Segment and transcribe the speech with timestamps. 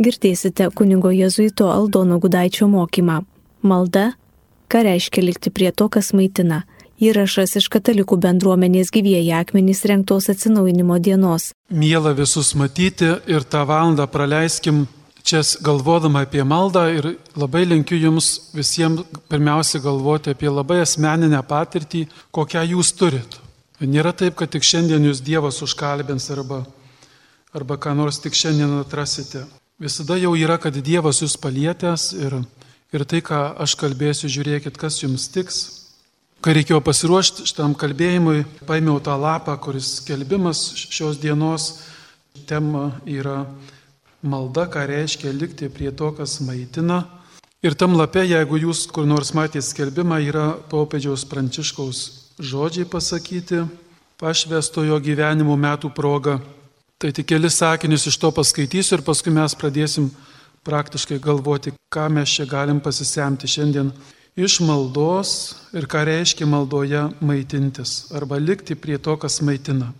[0.00, 3.22] girdėsite kunigo Jėzuito Aldono Gudaičio mokymą.
[3.62, 4.12] Malda-
[4.70, 6.62] ką reiškia likti prie to, kas maitina.
[7.00, 11.52] Įrašas iš katalikų bendruomenės gyvieji akmenys renktos atsinaujinimo dienos.
[11.72, 14.86] Mėla visus matyti ir tą valandą praleiskim
[15.22, 22.06] čia galvodama apie maldą ir labai linkiu jums visiems pirmiausia galvoti apie labai asmeninę patirtį,
[22.32, 23.40] kokią jūs turit.
[23.80, 26.66] Nėra taip, kad tik šiandien jūs Dievas užkalbins arba,
[27.56, 29.46] arba ką nors tik šiandien atrasite.
[29.80, 32.34] Visada jau yra, kad Dievas jūs palietęs ir,
[32.92, 35.60] ir tai, ką aš kalbėsiu, žiūrėkit, kas jums tiks.
[36.44, 41.70] Kai reikėjo pasiruošti šitam kalbėjimui, paėmiau tą lapą, kuris kelbimas šios dienos
[42.44, 43.46] tema yra
[44.20, 47.06] malda, ką reiškia likti prie to, kas maitina.
[47.64, 52.04] Ir tam lape, jeigu jūs kur nors matėte skelbimą, yra popiežiaus Prančiškaus
[52.36, 53.64] žodžiai pasakyti,
[54.20, 56.36] pašvestojo gyvenimo metų proga.
[57.00, 60.10] Tai tik kelis sakinius iš to paskaitysiu ir paskui mes pradėsim
[60.68, 63.88] praktiškai galvoti, ką mes čia galim pasisemti šiandien
[64.36, 65.30] iš maldos
[65.72, 69.94] ir ką reiškia maldoje maitintis arba likti prie to, kas maitina.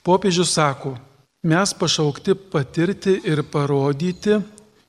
[0.00, 0.94] Popiežius sako,
[1.44, 4.40] mes pašaukti patirti ir parodyti,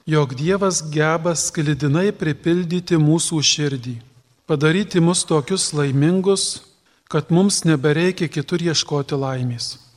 [0.07, 3.97] jog Dievas geba sklidinai pripildyti mūsų širdį,
[4.47, 6.63] padaryti mus tokius laimingus,
[7.11, 9.88] kad mums nebereikia kitur ieškoti laimės.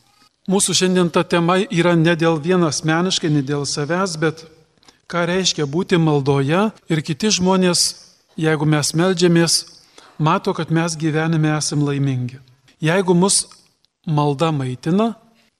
[0.51, 4.43] Mūsų šiandien ta tema yra ne dėl vieno asmeniškai, ne dėl savęs, bet
[5.07, 7.85] ką reiškia būti maldoje ir kiti žmonės,
[8.35, 9.61] jeigu mes melžiamės,
[10.19, 12.41] mato, kad mes gyvenime esame laimingi.
[12.83, 13.45] Jeigu mus
[14.07, 15.13] malda maitina,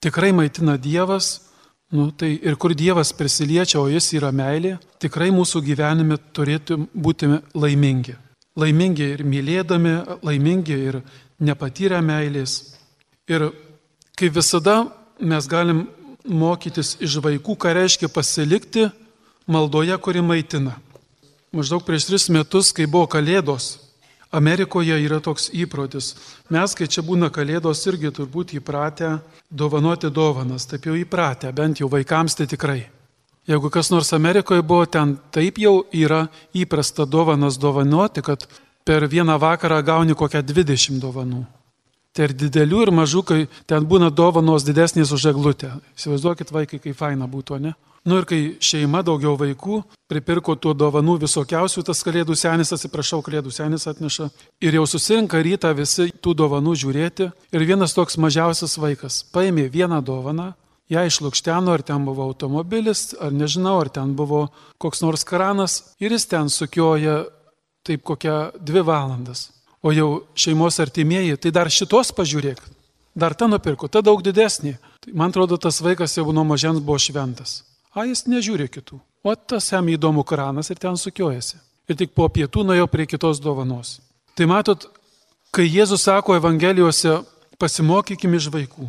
[0.03, 1.53] tikrai maitina Dievas,
[1.95, 7.31] nu, tai ir kur Dievas prisiliečia, o Jis yra meilė, tikrai mūsų gyvenime turėtų būti
[7.55, 8.19] laimingi.
[8.59, 11.05] Laimingi ir mylėdami, laimingi ir
[11.39, 12.75] nepatyrę meilės.
[13.31, 13.53] Ir
[14.19, 14.87] Kaip visada
[15.21, 15.87] mes galim
[16.29, 18.89] mokytis iš vaikų, ką reiškia pasilikti
[19.47, 20.77] maldoje, kuri maitina.
[21.53, 23.77] Maždaug prieš tris metus, kai buvo kalėdos,
[24.33, 26.15] Amerikoje yra toks įprotis.
[26.49, 29.19] Mes, kai čia būna kalėdos, irgi turbūt įpratę
[29.53, 32.81] dovanoti dovanas, taip jau įpratę, bent jau vaikams tai tikrai.
[33.49, 38.47] Jeigu kas nors Amerikoje buvo, ten taip jau yra įprasta dovanas dovanoti, kad
[38.87, 41.43] per vieną vakarą gauni kokią 20 dovanų.
[42.13, 45.71] Tai ir didelių, ir mažų, kai ten būna dovanos didesnės už eglutę.
[45.97, 47.73] Įsivaizduokit vaikai, kaip faina būtų, ne?
[48.05, 49.79] Nu ir kai šeima daugiau vaikų
[50.11, 54.27] pripirko tų dovanų visokiausių, tas kalėdų senis, atsiprašau, kalėdų senis atneša.
[54.61, 57.31] Ir jau susirinka rytą visi tų dovanų žiūrėti.
[57.55, 60.51] Ir vienas toks mažiausias vaikas paėmė vieną dovaną,
[60.91, 64.49] ją išlūkšteno, ar ten buvo automobilis, ar nežinau, ar ten buvo
[64.83, 65.95] koks nors kranas.
[66.03, 67.23] Ir jis ten sukioja
[67.87, 69.47] taip kokią dvi valandas.
[69.83, 72.61] O jau šeimos artimieji, tai dar šitos pažiūrėk,
[73.19, 74.77] dar tą nupirko, ta daug didesnė.
[75.03, 77.63] Tai man atrodo, tas vaikas jau nuo mažens buvo šventas.
[77.93, 79.01] A, jis nežiūri kitų.
[79.23, 81.59] O tas jam įdomu kranas ir ten sukiojasi.
[81.91, 83.99] Ir tik po pietų nuėjo prie kitos dovanos.
[84.39, 84.87] Tai matot,
[85.53, 87.19] kai Jėzus sako Evangelijose,
[87.61, 88.87] pasimokykime iš vaikų.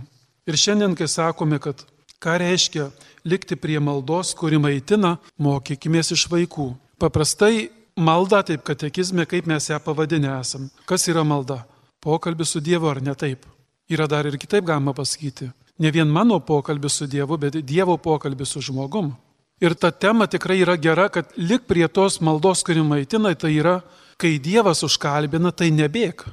[0.48, 1.82] Ir šiandien, kai sakome, kad
[2.24, 2.92] ką reiškia
[3.26, 6.74] likti prie maldos, kuri maitina, mokykime iš vaikų.
[7.02, 10.70] Paprastai Malda, taip katekizme, kaip mes ją pavadinę esam.
[10.90, 11.60] Kas yra malda?
[12.02, 13.46] Pokalbis su Dievu ar ne taip?
[13.90, 15.52] Yra dar ir kitaip galima pasakyti.
[15.78, 19.14] Ne vien mano pokalbis su Dievu, bet Dievo pokalbis su žmogum.
[19.62, 23.82] Ir ta tema tikrai yra gera, kad lik prie tos maldos, kuri maitina, tai yra,
[24.18, 26.26] kai Dievas užkalbina, tai nebėg.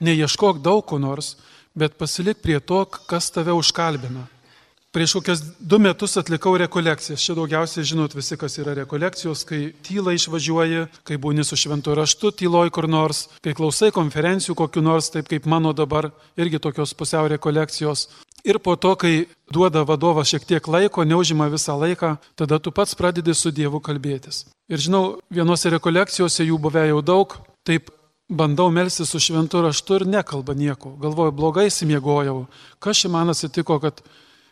[0.00, 1.34] Neieškok daug ko nors,
[1.74, 4.28] bet pasilik prie to, kas tave užkalbina.
[4.96, 7.20] Prieš kokias du metus atlikau rekolekcijas.
[7.20, 12.30] Čia daugiausiai žinot visi, kas yra rekolekcijos, kai tyla išvažiuoji, kai būni su šventu raštu,
[12.40, 16.08] tyloj kur nors, kai klausai konferencijų kokiu nors, taip kaip mano dabar,
[16.40, 18.06] irgi tokios pusiau rekolekcijos.
[18.48, 22.96] Ir po to, kai duoda vadovas šiek tiek laiko, neužima visą laiką, tada tu pats
[22.96, 24.46] pradedi su Dievu kalbėtis.
[24.72, 27.36] Ir žinau, vienose rekolekcijose jų buvę jau daug,
[27.68, 27.92] taip
[28.32, 30.96] bandau melsti su šventu raštu ir nekalba nieko.
[31.04, 32.46] Galvoju, blogai įsimiegojau.
[32.80, 34.00] Kas čia man atsitiko, kad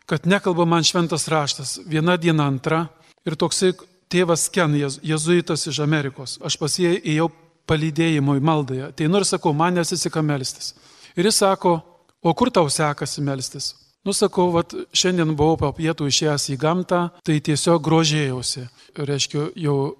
[0.06, 1.78] kad nekalba man šventas raštas.
[1.86, 2.86] Viena diena antra
[3.26, 3.72] ir toksai
[4.12, 6.38] tėvas Ken, jezuitas iš Amerikos.
[6.44, 7.30] Aš pas jį ėjau
[7.68, 8.90] palydėjimo į maldą.
[8.96, 10.74] Tai nors sakau, man nesiseka melstis.
[11.16, 11.78] Ir jis sako,
[12.22, 13.72] o kur tau sekasi melstis?
[14.04, 18.66] Nusakau, vat, šiandien buvau po pietų išėjęs į gamtą, tai tiesiog grožėjausi.
[19.00, 19.94] Reiškia, jau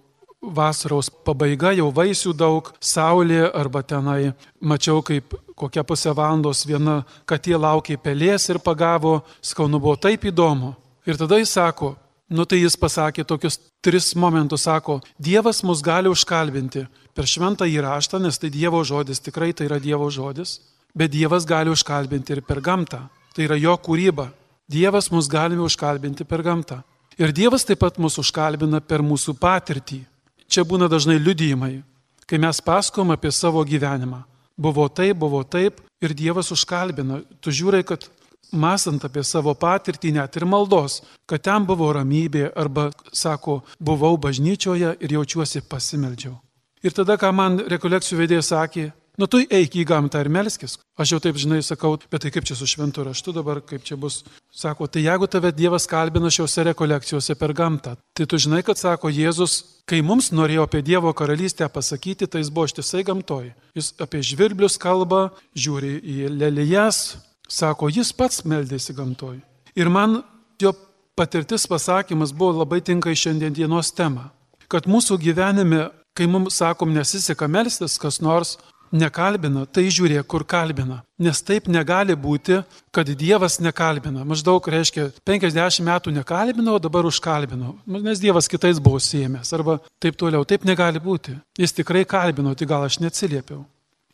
[0.55, 7.58] vasaros pabaiga, jau vaisių daug, saulė arba tenai mačiau, kaip kokią pusę valandos viena katė
[7.61, 10.75] laukė pelės ir pagavo, skaunu buvo taip įdomu.
[11.06, 11.94] Ir tada jis sako,
[12.29, 18.23] nu tai jis pasakė tokius tris momentus, sako, Dievas mus gali užkalbinti per šventą įraštą,
[18.23, 20.58] nes tai Dievo žodis, tikrai tai yra Dievo žodis,
[20.94, 23.05] bet Dievas gali užkalbinti ir per gamtą,
[23.37, 24.31] tai yra jo kūryba.
[24.70, 26.81] Dievas mus galime užkalbinti per gamtą.
[27.20, 30.00] Ir Dievas taip pat mus užkalbina per mūsų patirtį.
[30.49, 31.82] Čia būna dažnai liudijimai,
[32.29, 34.23] kai mes paskom apie savo gyvenimą.
[34.56, 37.23] Buvo taip, buvo taip ir Dievas užkalbina.
[37.43, 38.06] Tu žiūrai, kad
[38.55, 44.94] mąstant apie savo patirtį, net ir maldos, kad ten buvo ramybė arba, sako, buvau bažnyčioje
[45.00, 46.37] ir jaučiuosi pasimeldžiau.
[46.85, 50.75] Ir tada, ką man rekolekcijų vedėjas sakė, Nu tu eik į gamtą ir melskis.
[50.99, 53.94] Aš jau taip žinai sakau, bet tai kaip čia su šventu raštu dabar, kaip čia
[54.00, 54.25] bus.
[54.50, 59.12] Sako, tai jeigu tave Dievas kalbina šiuose rekolekcijose per gamtą, tai tu žinai, kad sako
[59.14, 63.52] Jėzus, kai mums norėjo apie Dievo karalystę pasakyti, tai jis buvo ištisai gamtoj.
[63.78, 69.38] Jis apie žvirblius kalba, žiūri į lelijas, sako, jis pats meldėsi gamtoj.
[69.78, 70.22] Ir man
[70.62, 70.75] jo
[71.14, 74.32] patirtis pasakymas buvo labai tinka į šiandienos temą.
[74.70, 78.55] Kad mūsų gyvenime kai mums sakom nesiseka melstis, kas nors
[78.94, 81.02] nekalbina, tai žiūrėk, kur kalbina.
[81.20, 82.61] Nes taip negali būti,
[82.94, 84.25] kad Dievas nekalbina.
[84.26, 87.75] Maždaug reiškia 50 metų nekalbino, o dabar užkalbino.
[87.87, 89.52] Nes Dievas kitais buvo siemęs.
[89.56, 90.46] Arba taip toliau.
[90.46, 91.37] Taip negali būti.
[91.58, 93.64] Jis tikrai kalbino, tik gal aš neatsiliepiau.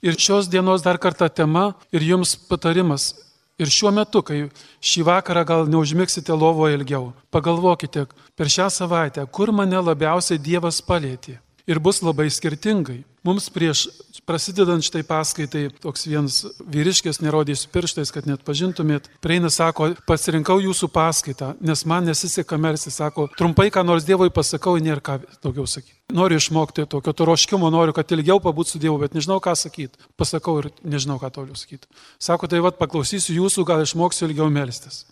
[0.01, 3.13] Ir šios dienos dar kartą tema ir jums patarimas.
[3.61, 4.47] Ir šiuo metu, kai
[4.81, 11.37] šį vakarą gal neužmiksite lovo ilgiau, pagalvokite per šią savaitę, kur mane labiausiai Dievas palėtė
[11.67, 13.03] ir bus labai skirtingai.
[13.27, 13.85] Mums prieš
[14.25, 16.39] prasidedant šitai paskaitai, toks vienas
[16.73, 22.93] vyriškis, nerodysiu pirštais, kad net pažintumėt, prieina, sako, pasirinkau jūsų paskaitą, nes man nesiseka mersi,
[22.95, 25.99] sako, trumpai, ką nors Dievui pasakau, nėra ką daugiau sakyti.
[26.17, 30.01] Noriu išmokti tokio toroškimo, noriu, kad ilgiau pabūtų su Dievu, bet nežinau, ką sakyti.
[30.21, 31.91] Pasakau ir nežinau, ką toliau sakyti.
[32.23, 35.05] Sako, tai vad paklausysiu jūsų, gal išmoksiu ilgiau melstis.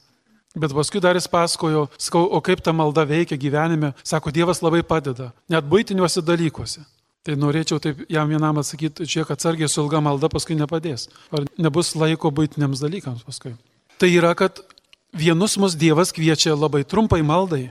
[0.57, 4.81] Bet paskui dar jis pasakojo, sakau, o kaip ta malda veikia gyvenime, sako, Dievas labai
[4.87, 6.85] padeda, net būtiniuose dalykuose.
[7.27, 11.11] Tai norėčiau taip jam vienam atsakyti, čia, kad atsargiai su ilga malda paskui nepadės.
[11.35, 13.53] Ar nebus laiko būtiniams dalykams paskui.
[14.01, 14.63] Tai yra, kad
[15.13, 17.67] vienus mus Dievas kviečia labai trumpai maldai,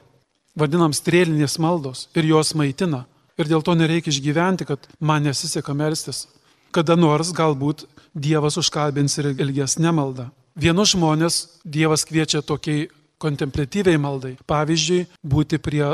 [0.57, 3.05] vadinam strėlinės maldos ir jos maitina.
[3.37, 6.25] Ir dėl to nereikia išgyventi, kad man nesiseka melstis.
[6.73, 10.29] Kada nors galbūt Dievas užkalbins ir ilgesnę maldą.
[10.57, 12.87] Vienus žmonės Dievas kviečia tokiai
[13.21, 14.35] kontemplatyviai maldai.
[14.49, 15.85] Pavyzdžiui, būti prie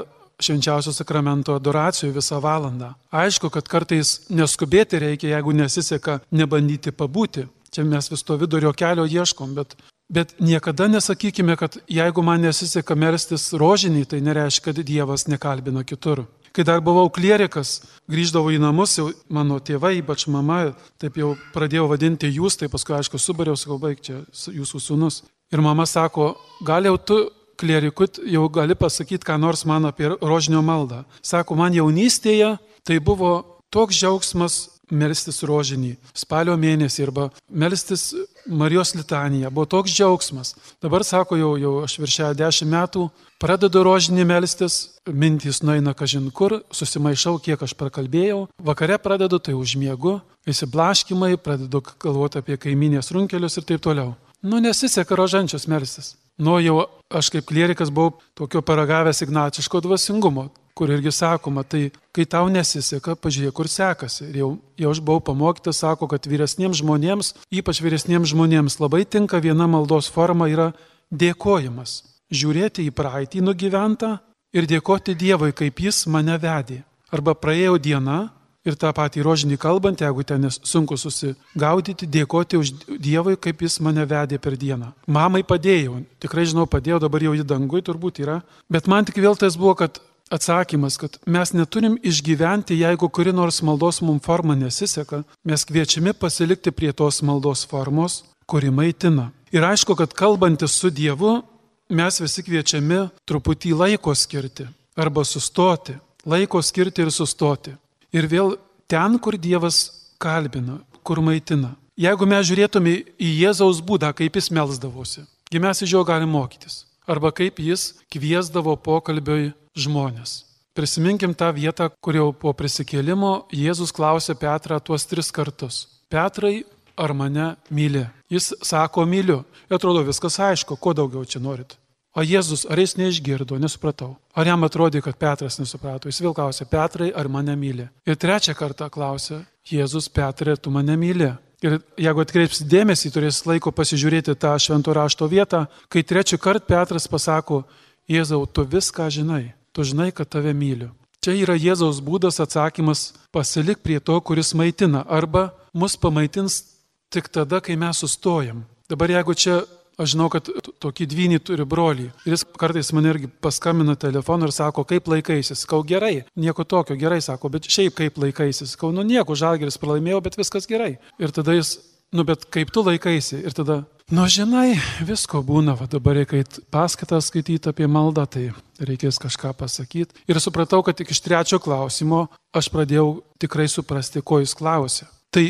[0.44, 2.94] švenčiausio sakramento adoracijų visą valandą.
[3.12, 7.48] Aišku, kad kartais neskubėti reikia, jeigu nesiseka nebandyti pabūti.
[7.74, 9.76] Čia mes vis to vidurio kelio ieškom, bet,
[10.08, 16.24] bet niekada nesakykime, kad jeigu man nesiseka merstis rožinį, tai nereiškia, kad Dievas nekalbina kitur.
[16.54, 21.88] Kai dar buvau klierikas, grįždavau į namus, jau mano tėvai, ypač mama, taip jau pradėjau
[21.90, 24.20] vadinti jūs, tai paskui aišku subariau, sakau, baig čia
[24.54, 25.24] jūsų sūnus.
[25.54, 26.36] Ir mama sako,
[26.66, 27.18] gal jau tu
[27.58, 31.04] klierikut jau gali pasakyti, ką nors man apie rožinio maldą.
[31.26, 32.56] Sako, man jaunystėje
[32.86, 33.34] tai buvo
[33.74, 34.60] toks džiaugsmas
[34.92, 38.12] melstis rožinį spalio mėnesį arba melstis
[38.48, 39.52] Marijos litaniją.
[39.54, 40.54] Buvo toks džiaugsmas.
[40.84, 43.06] Dabar sako, jau, jau aš virš 60 metų
[43.40, 50.18] pradedu rožinį melstis, mintys nueina kažin kur, susimaišau, kiek aš prakalbėjau, vakare pradedu, tai užmiegu,
[50.48, 54.14] įsiblaškimai, pradedu galvoti apie kaiminės runkelius ir taip toliau.
[54.44, 56.18] Nu, nesiseka rožančios melstis.
[56.36, 56.82] Nu, jau
[57.14, 63.16] aš kaip klierikas buvau tokio paragavęs ignaciško dvasingumo kur irgi sakoma, tai kai tau nesiseka,
[63.20, 64.30] pažiūrėk, kur sekasi.
[64.32, 64.50] Ir jau,
[64.80, 70.10] jau aš buvau pamokytas, sako, kad vyresniems žmonėms, ypač vyresniems žmonėms, labai tinka viena maldos
[70.14, 70.72] forma yra
[71.14, 72.02] dėkojimas.
[72.34, 74.16] Žiūrėti į praeitį nugyventą
[74.54, 76.82] ir dėkoti Dievui, kaip Jis mane vedė.
[77.14, 78.32] Arba praėjo diena
[78.66, 84.06] ir tą patį rožinį kalbant, jeigu ten sunku susigaudyti, dėkoti už Dievui, kaip Jis mane
[84.10, 84.94] vedė per dieną.
[85.06, 88.40] Mamai padėjau, tikrai žinau, padėjau, dabar jau į dangų turbūt yra.
[88.72, 90.02] Bet man tik vėl tas buvo, kad
[90.34, 96.72] atsakymas, kad mes neturim išgyventi, jeigu kuri nors maldos mums forma nesiseka, mes kviečiami pasilikti
[96.72, 99.30] prie tos maldos formos, kuri maitina.
[99.54, 101.42] Ir aišku, kad kalbantis su Dievu,
[101.90, 104.66] mes visi kviečiami truputį laiko skirti
[104.98, 105.96] arba sustoti.
[106.26, 107.74] Laiko skirti ir sustoti.
[108.16, 108.56] Ir vėl
[108.88, 109.84] ten, kur Dievas
[110.22, 111.76] kalbina, kur maitina.
[112.00, 115.28] Jeigu mes žiūrėtume į Jėzaus būdą, kaip jis melzdavosi,
[115.62, 116.86] mes iš jo galime mokytis.
[117.08, 120.44] Arba kaip jis kviesdavo pokalbioj žmonės.
[120.74, 125.84] Prisiminkim tą vietą, kur jau po prisikėlimo Jėzus klausė Petrą tuos tris kartus.
[126.10, 126.64] Petrai,
[126.98, 128.08] ar mane myli?
[128.32, 129.44] Jis sako, myliu.
[129.70, 131.78] Ir atrodo viskas aišku, ko daugiau čia norit.
[132.14, 134.12] O Jėzus, ar jis neišgirdo, nesupratau.
[134.38, 136.10] Ar jam atrodė, kad Petras nesuprato?
[136.10, 137.88] Jis vėl klausė, Petrai, ar mane myli?
[138.06, 141.32] Ir trečią kartą klausė, Jėzus, Petrai, tu mane myli?
[141.64, 147.08] Ir jeigu atkreipsi dėmesį, turės laiko pasižiūrėti tą švento rašto vietą, kai trečią kartą Petras
[147.08, 147.64] pasako,
[148.12, 150.94] Jėzau, tu viską žinai tu žinai, kad tave myliu.
[151.24, 156.62] Čia yra Jėzaus būdas atsakymas pasilik prie to, kuris maitina, arba mus pamaitins
[157.10, 158.64] tik tada, kai mes sustojam.
[158.92, 159.64] Dabar jeigu čia
[159.98, 160.50] aš žinau, kad
[160.82, 162.10] tokį dvynį turi brolį.
[162.26, 165.58] Ir jis kartais man irgi paskambina telefonu ir sako, kaip laikaisi.
[165.58, 168.68] Sakau, gerai, nieko tokio, gerai sako, bet šiaip kaip laikaisi.
[168.70, 170.96] Sakau, nu nieko, žalgeris pralaimėjau, bet viskas gerai.
[171.22, 171.78] Ir tada jis,
[172.14, 173.42] nu bet kaip tu laikaisi.
[173.46, 173.82] Ir tada,
[174.14, 178.48] nu žinai, visko būna, va dabar reikia paskaitą skaityti apie maldą, tai
[178.84, 180.24] reikės kažką pasakyti.
[180.30, 185.10] Ir supratau, kad tik iš trečio klausimo aš pradėjau tikrai suprasti, ko jis klausė.
[185.34, 185.46] Tai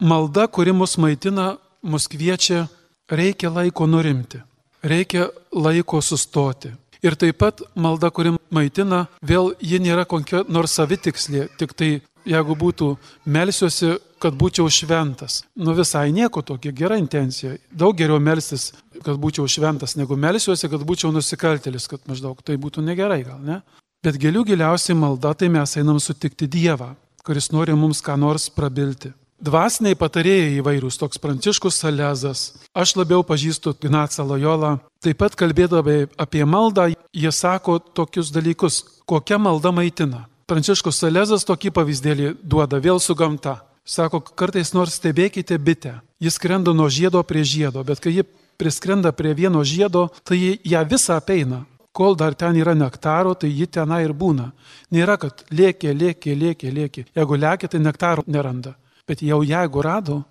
[0.00, 2.66] malda, kuri mus maitina, mus kviečia
[3.10, 4.40] reikia laiko nurimti,
[4.82, 6.72] reikia laiko sustoti.
[7.02, 11.90] Ir taip pat malda, kuri maitina, vėl ji nėra kokia nors savitikslė, tik tai
[12.28, 12.88] jeigu būtų
[13.30, 15.44] melsiuosi, kad būčiau šventas.
[15.54, 17.54] Nu visai nieko tokia gera intencija.
[17.70, 18.72] Daug geriau melstis,
[19.04, 23.60] kad būčiau šventas, negu melsiuosi, kad būčiau nusikaltelis, kad maždaug tai būtų negerai gal, ne?
[24.02, 26.92] Bet gilių giliausiai malda, tai mes einam sutikti Dievą,
[27.26, 29.10] kuris nori mums ką nors prabilti.
[29.38, 32.40] Dvasiniai patarėjai įvairūs, toks Pranciškus Salezas,
[32.74, 39.38] aš labiau pažįstu Gnacą Lojolą, taip pat kalbėdavai apie maldą, jie sako tokius dalykus, kokia
[39.38, 40.24] malda maitina.
[40.50, 43.60] Pranciškus Salezas tokį pavyzdėlį duoda vėl su gamta.
[43.86, 46.00] Sako, kartais nors stebėkite bitę.
[46.18, 48.26] Jis skrenda nuo žiedo prie žiedo, bet kai ji
[48.58, 51.62] priskrenda prie vieno žiedo, tai ją visą apeina.
[51.94, 54.50] Kol dar ten yra nektaro, tai ji tenai ir būna.
[54.90, 57.08] Nėra, kad lėkė, lėkė, lėkė, lėkė.
[57.14, 58.74] Jeigu lėkė, tai nektaro neranda
[59.08, 60.22] bet jau jeigu rado,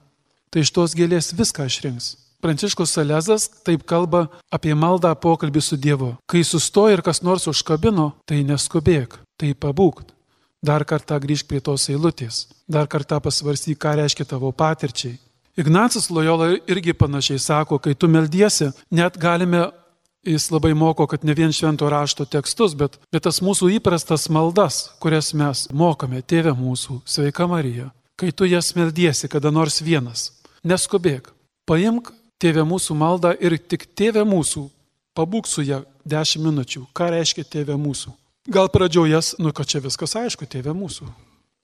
[0.54, 2.16] tai iš tos gėlės viską išrinks.
[2.38, 6.12] Pranciškus Salezas taip kalba apie maldą pokalbį su Dievu.
[6.30, 10.04] Kai sustoja ir kas nors užkabino, tai neskubėk, tai pabūk.
[10.62, 12.46] Dar kartą grįžk prie tos eilutės.
[12.70, 15.18] Dar kartą pasvarstyk, ką reiškia tavo patirčiai.
[15.58, 19.64] Ignacas Lojola irgi panašiai sako, kai tu meldiesi, net galime,
[20.28, 24.84] jis labai moko, kad ne vien švento rašto tekstus, bet, bet tas mūsų įprastas maldas,
[25.02, 30.32] kurias mes mokame, tėvė mūsų, sveika Marija, kai tu jas meldiesi kada nors vienas,
[30.66, 31.30] neskubėk,
[31.70, 32.10] paimk
[32.42, 34.66] tėvę mūsų maldą ir tik tėvę mūsų,
[35.18, 36.88] pabūk su ją dešimt minučių.
[36.98, 38.14] Ką reiškia tėvė mūsų?
[38.50, 41.10] Gal pradžioje, nu, kad čia viskas aišku, tėvė mūsų.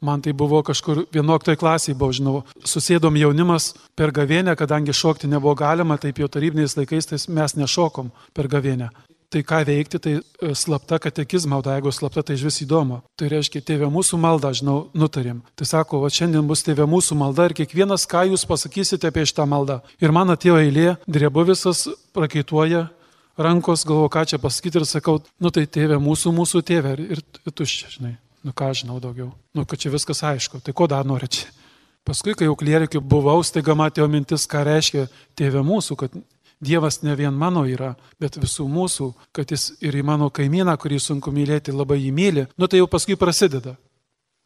[0.03, 5.55] Man tai buvo kažkur vienuoktoj klasiai, buvo, žinau, susėdom jaunimas per gavienę, kadangi šokti nebuvo
[5.55, 8.91] galima, taip jau tarybiniais laikais tai mes nešokom per gavienę
[9.33, 13.01] tai ką veikti, tai e, slapta katekizma, o jeigu slapta, tai iš vis įdomu.
[13.19, 15.41] Tai reiškia, tėvė mūsų malda, žinau, nutarėm.
[15.57, 19.47] Tai sako, o šiandien bus tėvė mūsų malda ir kiekvienas, ką jūs pasakysite apie šitą
[19.49, 19.81] maldą.
[20.03, 22.85] Ir man atėjo eilė, drebu visas, prakaituoja,
[23.37, 27.53] rankos, galvo, ką čia pasakyti ir sakau, nu tai tėvė mūsų, mūsų tėvė ir, ir
[27.57, 28.15] tuščia, žinai.
[28.43, 29.31] Nu ką žinau daugiau.
[29.55, 30.59] Nu, kad čia viskas aišku.
[30.59, 31.47] Tai ko dar nori čia?
[32.03, 35.05] Paskui, kai jau klerikiu buvau, staiga matėjo mintis, ką reiškia
[35.39, 36.17] tėvė mūsų, kad
[36.63, 40.99] Dievas ne vien mano yra, bet visų mūsų, kad jis ir į mano kaimyną, kurį
[41.03, 43.75] sunku mylėti, labai jį myli, nu tai jau paskui prasideda.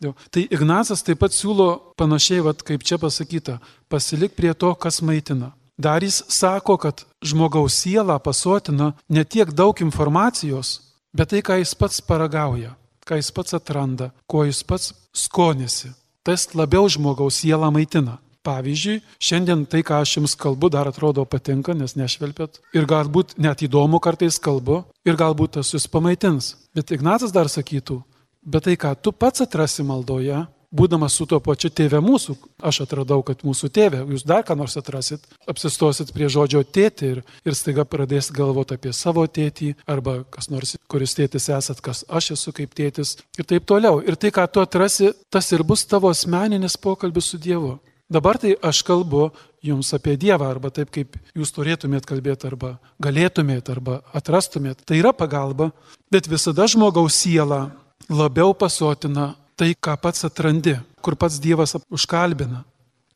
[0.01, 0.13] Jau.
[0.29, 3.57] Tai Ignacas taip pat siūlo panašiai, vat, kaip čia pasakyta,
[3.89, 5.55] pasilik prie to, kas maitina.
[5.77, 10.81] Dar jis sako, kad žmogaus siela pasotina ne tiek daug informacijos,
[11.13, 15.93] bet tai, ką jis pats paragauja, ką jis pats atranda, ko jis pats skonėsi.
[16.25, 18.17] Tas labiau žmogaus sielą maitina.
[18.47, 22.61] Pavyzdžiui, šiandien tai, ką aš jums kalbu, dar atrodo patinka, nes nešvelpėt.
[22.77, 26.53] Ir galbūt net įdomu kartais kalbu, ir galbūt tas jūs pamaitins.
[26.77, 27.99] Bet Ignacas dar sakytų,
[28.47, 32.35] bet tai, ką tu pats atrasi maldoje, būdamas su tuo pačiu tėvė mūsų,
[32.69, 37.21] aš atradau, kad mūsų tėvė, jūs dar ką nors atrasit, apsistosit prie žodžio tėti ir,
[37.47, 42.33] ir staiga pradėsit galvoti apie savo tėtį, arba kas nors, kuris tėtis esat, kas aš
[42.37, 44.01] esu kaip tėtis ir taip toliau.
[44.03, 47.77] Ir tai, ką tu atrasi, tas ir bus tavo asmeninis pokalbis su Dievu.
[48.07, 49.27] Dabar tai aš kalbu
[49.63, 54.85] jums apie Dievą, arba taip, kaip jūs turėtumėt kalbėti, arba galėtumėt, arba atrastumėt.
[54.87, 55.73] Tai yra pagalba,
[56.11, 57.65] bet visada žmogaus siela
[58.07, 62.63] labiau pasotina tai, ką pats atrandi, kur pats Dievas užkalbina.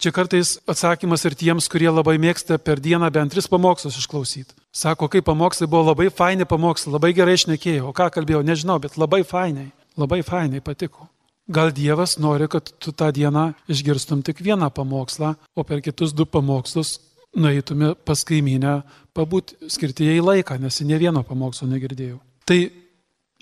[0.01, 4.55] Čia kartais atsakymas ir tiems, kurie labai mėgsta per dieną bent tris pamokslus išklausyti.
[4.73, 8.97] Sako, kaip pamokslai buvo labai faini pamokslai, labai gerai išnekėjau, o ką kalbėjau, nežinau, bet
[8.97, 9.69] labai fainai,
[10.01, 11.05] labai fainai patiko.
[11.51, 16.25] Gal Dievas nori, kad tu tą dieną išgirstum tik vieną pamokslą, o per kitus du
[16.25, 16.99] pamokslus
[17.35, 18.81] nueitume pas kaiminę
[19.15, 22.19] pabūt, skirti jai laiką, nes ne vieno pamokslo negirdėjau.
[22.47, 22.59] Tai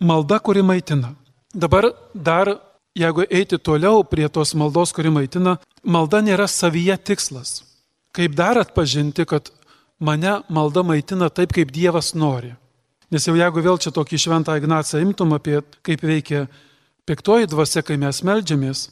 [0.01, 1.13] malda, kuri maitina.
[1.53, 2.55] Dabar dar,
[2.97, 7.63] jeigu eiti toliau prie tos maldos, kuri maitina, malda nėra savyje tikslas.
[8.13, 9.51] Kaip dar atpažinti, kad
[9.99, 12.55] mane malda maitina taip, kaip Dievas nori.
[13.09, 16.45] Nes jau jeigu vėl čia tokį šventą Ignacą imtum apie kaip veikia
[17.09, 18.85] piktoji dvasia, kai mes melžiamės,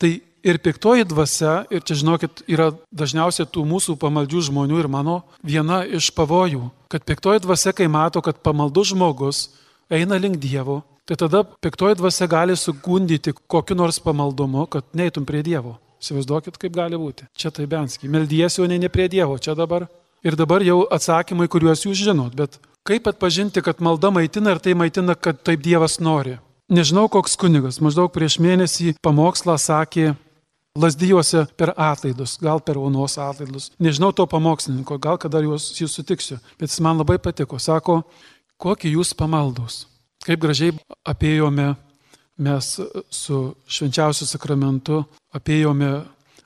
[0.00, 5.20] tai ir piktoji dvasia, ir čia žinokit, yra dažniausiai tų mūsų pamaldžių žmonių ir mano
[5.46, 9.44] viena iš pavojų, kad piktoji dvasia, kai mato, kad pamaldus žmogus
[9.92, 15.44] eina link Dievo, tai tada piktoji dvasia gali sugundyti kokiu nors pamaldumu, kad neitum prie
[15.46, 15.78] Dievo.
[16.00, 17.26] Įsivaizduokit, kaip gali būti.
[17.36, 18.08] Čia tai benski.
[18.08, 19.34] Meldiesi, o ne, ne prie Dievo.
[19.36, 19.84] Čia dabar
[20.20, 24.74] Ir dabar jau atsakymai, kuriuos jūs žinot, bet kaip atpažinti, kad malda maitina ir tai
[24.76, 26.36] maitina, kad taip Dievas nori.
[26.70, 30.12] Nežinau, koks kunigas, maždaug prieš mėnesį pamokslą sakė
[30.78, 33.72] lasdyjuose per atlaidus, gal per onos atlaidus.
[33.82, 37.58] Nežinau to pamokslininko, gal kada jūs, jūs sutiksiu, bet jis man labai patiko.
[37.58, 38.04] Sako,
[38.54, 39.82] kokie jūs pamaldus.
[40.22, 40.76] Kaip gražiai
[41.10, 41.72] apėjome
[42.38, 42.70] mes
[43.10, 45.02] su švenčiausiu sakramentu,
[45.34, 45.90] apėjome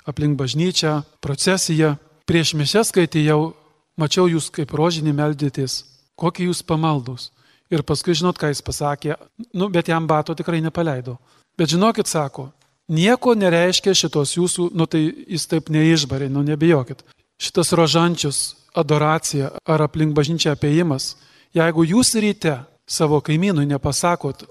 [0.08, 1.98] aplink bažnyčią, procesiją.
[2.24, 3.52] Prieš mišęs, kai atėjau,
[4.00, 5.82] mačiau jūs kaip rožinį meldytis,
[6.16, 7.28] kokie jūs pamaldus.
[7.72, 9.16] Ir paskui žinot, ką jis pasakė,
[9.56, 11.16] nu, bet jam bato tikrai nepaleido.
[11.58, 12.50] Bet žinokit, sako,
[12.92, 17.02] nieko nereiškia šitos jūsų, nu tai jis taip neišbarė, nu nebijokit.
[17.40, 18.42] Šitas rožančius,
[18.76, 21.14] adoracija ar aplink bažnyčią apėjimas,
[21.54, 22.58] jeigu jūs ryte
[22.90, 24.44] savo kaimynui nepasakot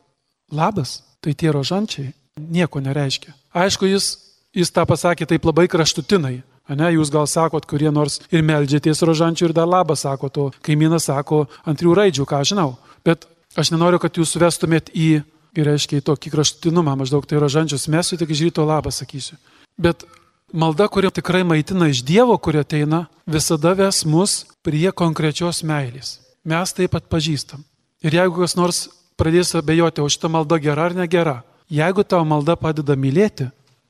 [0.52, 3.36] labas, tai tie rožančiai nieko nereiškia.
[3.54, 4.16] Aišku, jis
[4.54, 6.44] Jis tą pasakė taip labai kraštutinai.
[6.78, 11.10] Ne, jūs gal sakot, kurie nors ir meldžiatės rožančių ir dar labą sako, to kaimynas
[11.10, 12.76] sako ant trijų raidžių, ką žinau.
[13.06, 13.28] Bet
[13.60, 15.24] aš nenoriu, kad jūs suvestumėt į,
[15.58, 19.38] ir reiškia, į tokį kraštutinumą, maždaug tai rožančius mesiu, tik iš ryto labą sakysiu.
[19.78, 20.06] Bet
[20.54, 26.20] malda, kuri tikrai maitina iš Dievo, kuri ateina, visada ves mus prie konkrečios meilės.
[26.44, 27.64] Mes taip pat pažįstam.
[28.04, 28.88] Ir jeigu kas nors
[29.20, 31.42] pradės abejoti, o šita malda gera ar negera,
[31.72, 33.48] jeigu tavo malda padeda mylėti,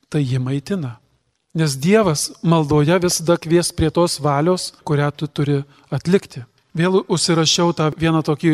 [0.09, 0.97] tai ji maitina.
[1.53, 5.59] Nes Dievas maldoje visada kvies prie tos valios, kurią tu turi
[5.93, 6.41] atlikti.
[6.73, 8.53] Vėl užsirašiau tą vieną tokį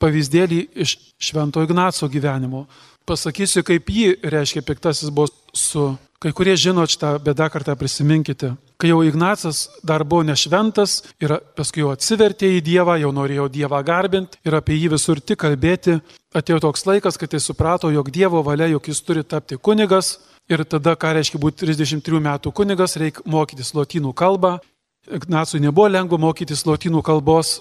[0.00, 2.66] pavyzdėlį iš Švento Ignaco gyvenimo.
[3.08, 5.92] Pasakysiu, kaip jį reiškia piktasis buvo su...
[6.20, 8.50] Kai kurie žino šitą bėdą kartą prisiminkite.
[8.76, 13.80] Kai jau Ignacas dar buvo nešventas ir paskui jau atsivertė į Dievą, jau norėjo Dievą
[13.80, 15.96] garbinti ir apie jį visur tik kalbėti,
[16.36, 20.18] atėjo toks laikas, kad jis suprato, jog Dievo valia, jog jis turi tapti kunigas,
[20.50, 24.56] Ir tada, ką reiškia būti 33 metų kunigas, reikia mokytis lotynų kalbą.
[25.06, 27.60] Ignacui nebuvo lengva mokytis lotynų kalbos,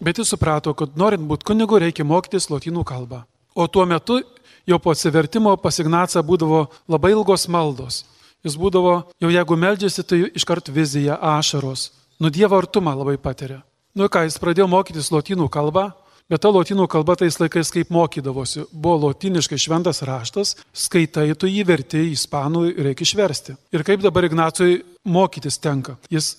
[0.00, 3.24] bet jis suprato, kad norint būti kunigu, reikia mokytis lotynų kalbą.
[3.54, 4.20] O tuo metu
[4.66, 8.04] jau po atsivertimo pas Ignacą būdavo labai ilgos maldos.
[8.42, 11.90] Jis būdavo, jau jeigu meldžiasi, tai iškart vizija, ašaros.
[12.18, 13.60] Nu Dievo artumą labai patiria.
[13.94, 15.90] Nu ką, jis pradėjo mokytis lotynų kalbą,
[16.32, 18.62] Bet ta lotynų kalba tais laikais kaip mokydavosi.
[18.72, 23.56] Buvo lotiniškai šventas raštas, skaitai tu jį verti į ispanų reikia išversti.
[23.74, 25.98] Ir kaip dabar Ignacui mokytis tenka.
[26.08, 26.32] Jis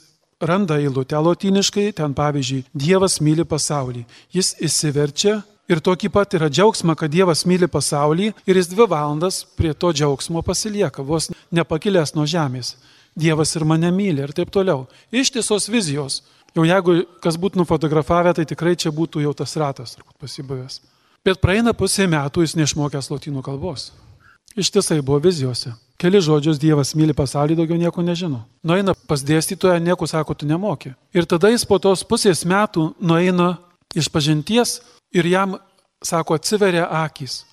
[0.48, 4.04] randa eilutę lotiniškai, ten pavyzdžiui, Dievas myli pasaulį.
[4.34, 5.40] Jis įsiverčia
[5.72, 9.94] ir tokį pat yra džiaugsmą, kad Dievas myli pasaulį ir jis dvi valandas prie to
[9.94, 12.76] džiaugsmo pasilieka, vos nepakilęs nuo žemės.
[13.16, 14.88] Dievas ir mane myli ir taip toliau.
[15.12, 16.24] Ištisos vizijos.
[16.54, 20.82] Jau jeigu kas būtų nufotografavę, tai tikrai čia būtų jau tas ratas pasibuvęs.
[21.26, 23.92] Bet praeina pusė metų jis neišmokęs lotynų kalbos.
[24.60, 25.74] Ištisai buvo vizijose.
[26.04, 28.42] Keli žodžius Dievas myli pasaulį, daugiau nieko nežino.
[28.60, 30.90] Nueina pas dėstytoją, nieko sako, tu nemoki.
[31.16, 33.54] Ir tada jis po tos pusės metų nueina
[33.96, 34.82] iš pažinties
[35.16, 35.54] ir jam,
[36.04, 37.46] sako, atsiveria akis,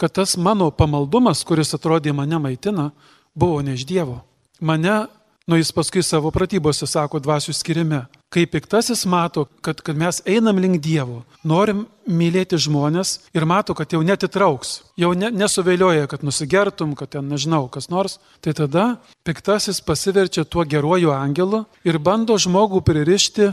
[0.00, 2.88] kad tas mano pamaldumas, kuris atrodė mane maitina,
[3.36, 4.22] buvo ne iš Dievo.
[4.56, 5.02] Mane
[5.46, 8.04] Nu jis paskui savo pratybose sako dvasių skirime.
[8.32, 13.92] Kai piktasis mato, kad, kad mes einam link Dievo, norim mylėti žmonės ir mato, kad
[13.92, 18.86] jau netitrauks, jau ne, nesuvėlioja, kad nusigertum, kad ten nežinau kas nors, tai tada
[19.26, 23.50] piktasis pasiverčia tuo geruoju angelu ir bando žmogų pririšti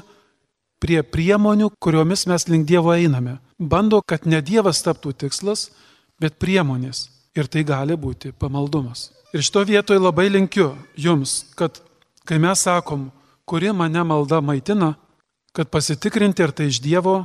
[0.80, 3.39] prie priemonių, kuriomis mes link Dievo einame.
[3.60, 5.71] Bando, kad ne Dievas taptų tikslas,
[6.21, 7.10] bet priemonės.
[7.36, 9.10] Ir tai gali būti pamaldumas.
[9.34, 11.78] Ir šito vietoje labai linkiu jums, kad
[12.26, 13.10] kai mes sakom,
[13.46, 14.96] kuri mane malda maitina,
[15.54, 17.24] kad pasitikrinti, ar tai iš Dievo,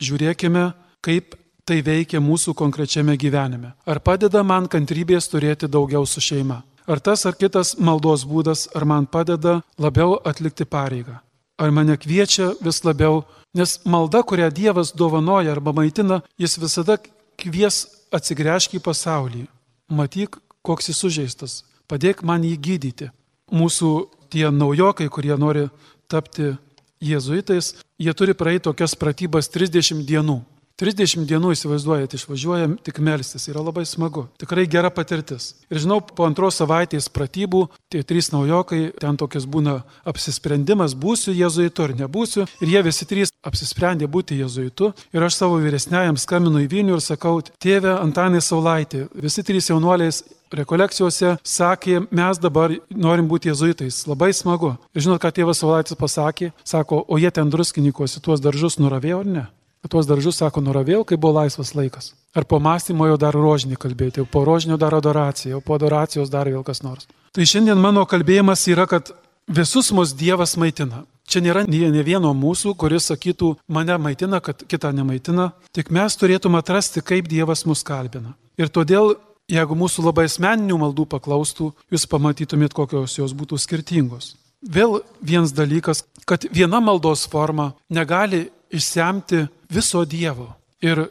[0.00, 0.70] žiūrėkime,
[1.04, 1.36] kaip
[1.68, 3.72] tai veikia mūsų konkrečiame gyvenime.
[3.86, 6.62] Ar padeda man kantrybės turėti daugiau su šeima.
[6.88, 11.20] Ar tas ar kitas maldos būdas, ar man padeda labiau atlikti pareigą.
[11.60, 13.22] Ar mane kviečia vis labiau,
[13.54, 16.96] nes malda, kurią Dievas dovanoja arba maitina, jis visada
[17.38, 19.44] kvies atsigręžti į pasaulį.
[19.92, 23.10] Matyk, koks jis sužeistas, padėk man jį gydyti.
[23.52, 23.90] Mūsų
[24.32, 25.66] tie naujokai, kurie nori
[26.08, 26.54] tapti
[27.02, 30.40] jėzuitais, jie turi praeiti tokias pratybas 30 dienų.
[30.82, 35.52] 30 dienų įsivaizduojate, išvažiuojam tik melstis, yra labai smagu, tikrai gera patirtis.
[35.70, 41.86] Ir žinau, po antros savaitės pratybų tie trys naujokai, ten tokias būna apsisprendimas, būsiu jėzuitu
[41.86, 42.48] ar nebūsiu.
[42.58, 44.90] Ir jie visi trys apsisprendė būti jėzuitu.
[45.14, 50.24] Ir aš savo vyresniajam skambinu į Vilnių ir sakau, tėve Antanai Saulaitė, visi trys jaunuoliais
[50.52, 54.02] rekolekcijose sakė, mes dabar norim būti jezuitais.
[54.10, 54.74] Labai smagu.
[54.92, 56.52] Ir žinot, ką tėvas Saulaitis pasakė?
[56.66, 59.48] Sako, o jie ten druskinikos į tuos daržus nuravėjo ar ne?
[59.90, 62.12] Tuos daržus, sako, nuravėjau, kai buvo laisvas laikas.
[62.38, 66.30] Ar po mąstymo jau dar rožinį kalbėti, jau po rožinio dar adoraciją, jau po adoracijos
[66.30, 67.08] dar vėl kas nors.
[67.34, 69.10] Tai šiandien mano kalbėjimas yra, kad
[69.50, 71.02] visus mus Dievas maitina.
[71.26, 75.50] Čia nėra ne vieno mūsų, kuris sakytų, mane maitina, kad kitą nemaitina.
[75.74, 78.34] Tik mes turėtume atrasti, kaip Dievas mus kalbina.
[78.60, 79.16] Ir todėl,
[79.50, 84.36] jeigu mūsų labai asmeninių maldų paklaustų, jūs pamatytumėt, kokios jos būtų skirtingos.
[84.62, 90.50] Vėl vienas dalykas, kad viena maldos forma negali išsemti viso Dievo.
[90.82, 91.06] Ir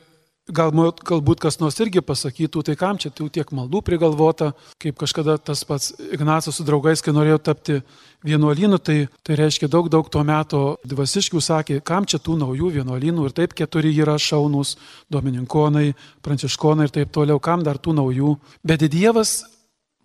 [0.51, 4.49] Galbūt, galbūt kas nors irgi pasakytų, tai kam čia tiek maldų prigalvota,
[4.81, 7.77] kaip kažkada tas pats Ignacas su draugais, kai norėjo tapti
[8.25, 13.29] vienuolynu, tai, tai reiškia daug, daug to meto dvasiškių sakė, kam čia tų naujų vienuolynų
[13.29, 14.75] ir taip keturi yra šaunus,
[15.13, 15.93] domininkonai,
[16.25, 18.35] pranciškonai ir taip toliau, kam dar tų naujų.
[18.65, 19.43] Bet Dievas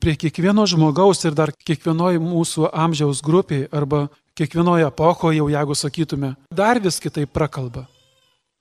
[0.04, 4.06] prie kiekvieno žmogaus ir dar kiekvienoje mūsų amžiaus grupiai arba
[4.36, 7.86] kiekvienoje epochoje, jau jeigu sakytume, dar vis kitaip prakalba.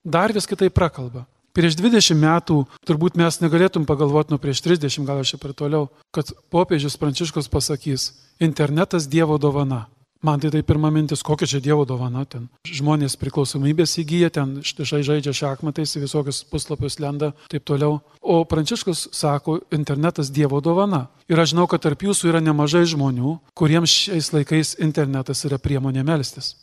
[0.05, 1.25] Dar vis kitaip prakalba.
[1.55, 5.87] Prieš 20 metų turbūt mes negalėtum pagalvoti, nu prieš 30 gal aš čia per toliau,
[6.11, 8.11] kad popiežius Pranciškus pasakys,
[8.43, 9.85] internetas Dievo dovana.
[10.23, 12.47] Man tai tai pirma mintis, kokia čia Dievo dovana ten.
[12.65, 17.99] Žmonės priklausomybės įgyja, ten štai žaidžia šachmatais, visokius puslapius lenda, taip toliau.
[18.21, 21.05] O Pranciškus sako, internetas Dievo dovana.
[21.29, 26.05] Ir aš žinau, kad tarp jūsų yra nemažai žmonių, kuriems šiais laikais internetas yra priemonė
[26.07, 26.55] melstis.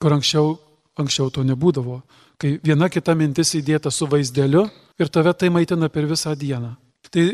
[0.00, 0.56] Kur anksčiau,
[0.96, 2.00] anksčiau to nebūdavo
[2.40, 4.64] kai viena kita mintis įdėta su vaizdeliu
[5.00, 6.72] ir tave tai maitina per visą dieną.
[7.12, 7.24] Tai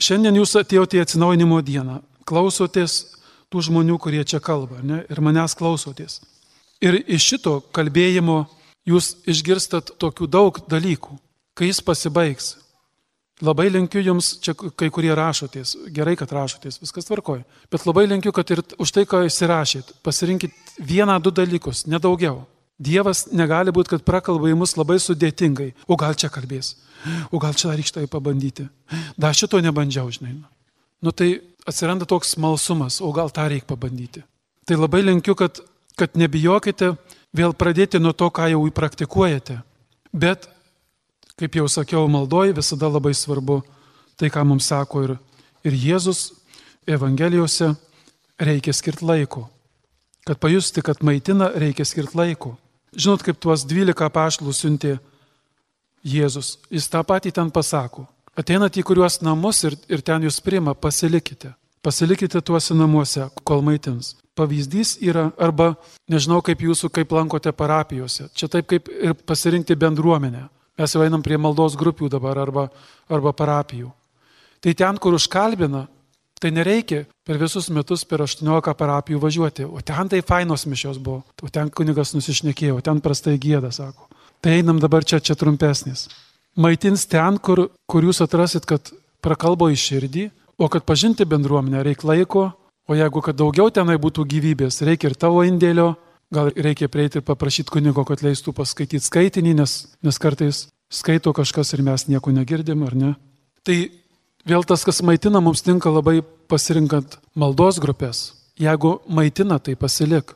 [0.00, 3.15] šiandien jūs atėjote į atsinaujinimo dieną, klausotės
[3.52, 6.20] tų žmonių, kurie čia kalba ne, ir manęs klausotės.
[6.82, 8.44] Ir iš šito kalbėjimo
[8.86, 11.16] jūs išgirstat tokių daug dalykų,
[11.56, 12.54] kai jis pasibaigs.
[13.44, 18.32] Labai linkiu jums, čia kai kurie rašotės, gerai, kad rašotės, viskas tvarkoja, bet labai linkiu,
[18.32, 22.46] kad ir už tai, ką įsirašėt, pasirinkit vieną, du dalykus, nedaugiau.
[22.80, 25.70] Dievas negali būti, kad prakalba į mus labai sudėtingai.
[25.88, 26.74] O gal čia kalbės?
[27.32, 28.68] O gal čia reikia tai pabandyti?
[29.20, 30.34] Dar šito nebandžiau, žinai.
[31.06, 34.24] Nu tai atsiranda toks smalsumas, o gal tą reikia pabandyti.
[34.66, 35.60] Tai labai linkiu, kad,
[35.94, 36.96] kad nebijokite
[37.30, 39.60] vėl pradėti nuo to, ką jau įpraktikuojate.
[40.10, 40.48] Bet,
[41.38, 43.60] kaip jau sakiau, maldoj visada labai svarbu
[44.18, 45.12] tai, ką mums sako ir,
[45.62, 46.32] ir Jėzus
[46.90, 47.70] Evangelijose,
[48.42, 49.44] reikia skirti laiko.
[50.26, 52.56] Kad pajusti, kad maitina, reikia skirti laiko.
[52.98, 54.96] Žinot, kaip tuos dvylika paštlų siuntė
[56.02, 56.56] Jėzus.
[56.66, 58.08] Jis tą patį ten pasako.
[58.36, 61.54] Ateinat į kuriuos namus ir, ir ten jūs prima, pasilikite.
[61.84, 64.14] Pasilikite tuose namuose, kol maitins.
[64.36, 65.72] Pavyzdys yra, arba
[66.12, 68.28] nežinau, kaip jūsų, kaip lankote parapijose.
[68.36, 70.48] Čia taip kaip ir pasirinkti bendruomenę.
[70.76, 72.66] Mes jau einam prie maldos grupių dabar arba,
[73.08, 73.88] arba parapijų.
[74.60, 75.86] Tai ten, kur užkalbina,
[76.36, 81.22] Tai nereikia per visus metus per 18 parapijų važiuoti, o ten tai fainos mišios buvo,
[81.40, 84.10] o ten kunigas nusišnekėjo, o ten prastai gėda, sako.
[84.44, 86.10] Tai einam dabar čia, čia trumpesnis.
[86.56, 88.92] Maitins ten, kur, kur jūs atrasit, kad
[89.24, 90.24] prakalbo į širdį,
[90.56, 92.46] o kad pažinti bendruomenę reikia laiko,
[92.88, 95.94] o jeigu kad daugiau tenai būtų gyvybės, reikia ir tavo indėlio,
[96.32, 101.74] gal reikia prieiti ir paprašyti kunigo, kad leistų paskaityti skaitinį, nes, nes kartais skaito kažkas
[101.76, 103.12] ir mes nieko negirdim, ar ne?
[103.66, 103.78] Tai
[104.46, 108.30] Vėl tas, kas maitina, mums tinka labai pasirinkant maldos grupės.
[108.62, 110.30] Jeigu maitina, tai pasilik.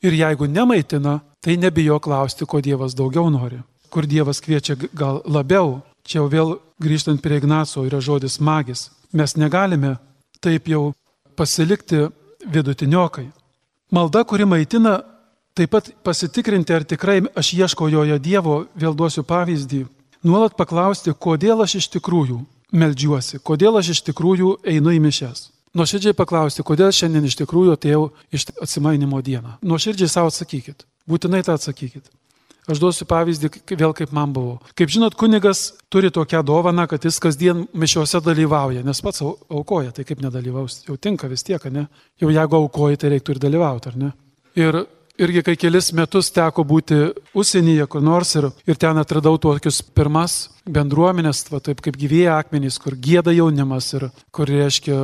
[0.00, 3.60] Ir jeigu nemaitina, tai nebijo klausti, ko Dievas daugiau nori.
[3.90, 5.80] Kur Dievas kviečia gal labiau.
[6.06, 8.88] Čia jau vėl grįžtant prie Ignaco yra žodis magis.
[9.12, 9.98] Mes negalime
[10.40, 10.92] taip jau
[11.36, 12.08] pasilikti
[12.46, 13.28] vidutiniokai.
[13.90, 15.00] Malda, kuri maitina,
[15.54, 19.84] taip pat pasitikrinti, ar tikrai aš ieškau joje Dievo, vėl duosiu pavyzdį.
[20.24, 22.38] Nuolat paklausti, kodėl aš iš tikrųjų
[22.76, 25.48] meldžiuosi, kodėl aš iš tikrųjų einu į mišes.
[25.74, 29.58] Nuoširdžiai paklausti, kodėl šiandien iš tikrųjų atėjau iš atsimainimo dieną.
[29.62, 30.84] Nuoširdžiai savo atsakykit.
[31.06, 32.10] Būtinai tą atsakykit.
[32.70, 34.58] Aš duosiu pavyzdį vėl kaip man buvo.
[34.78, 40.06] Kaip žinot, kunigas turi tokią dovaną, kad jis kasdien mišiuose dalyvauja, nes pats aukoja, tai
[40.06, 41.88] kaip nedalyvaus, jau tinka vis tiek, ne?
[42.22, 44.12] Jau jeigu aukoji, tai reiktų ir dalyvauti, ar ne?
[44.60, 44.82] Ir
[45.20, 47.00] irgi kai kelis metus teko būti
[47.36, 50.38] užsienyje kur nors ir, ir ten atradau tokius pirmas
[50.70, 54.96] bendruomenės, va, taip kaip gyvėja akmenys, kur gėda jaunimas ir kur reiškia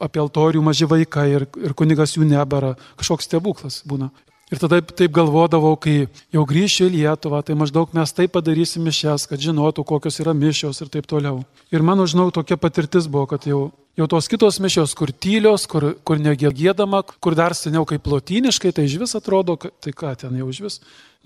[0.00, 4.10] apie altorių maži vaikai ir, ir kunigas jų nebara, kažkoks stebuklas būna.
[4.50, 9.28] Ir tada taip galvodavau, kai jau grįšiu į Lietuvą, tai maždaug mes taip padarysim mišes,
[9.30, 11.44] kad žinotų, kokios yra mišios ir taip toliau.
[11.70, 15.90] Ir mano, žinau, tokia patirtis buvo, kad jau Jau tos kitos mišios, kur tylios, kur,
[16.06, 20.38] kur negėdama, kur dar seniau kaip lotyniškai, tai iš vis atrodo, kad tai ką ten
[20.38, 20.76] jau iš vis,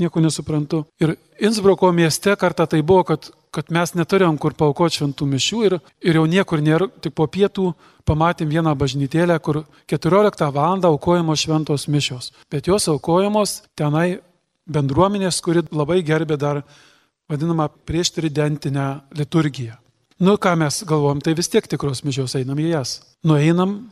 [0.00, 0.80] nieko nesuprantu.
[0.98, 5.76] Ir Innsbruko mieste kartą tai buvo, kad, kad mes neturėjom kur paukoti šventų mišių ir,
[6.02, 7.70] ir jau niekur nėra, tik po pietų
[8.08, 10.82] pamatėm vieną bažnytėlę, kur 14 val.
[10.84, 12.32] aukojamos šventos mišios.
[12.50, 14.20] Bet jos aukojamos tenai
[14.66, 16.62] bendruomenės, kuri labai gerbė dar
[17.30, 19.78] vadinamą prieštridentinę liturgiją.
[20.20, 23.00] Nu, ką mes galvom, tai vis tiek tikros mišios einam į jas.
[23.24, 23.90] Nueinam,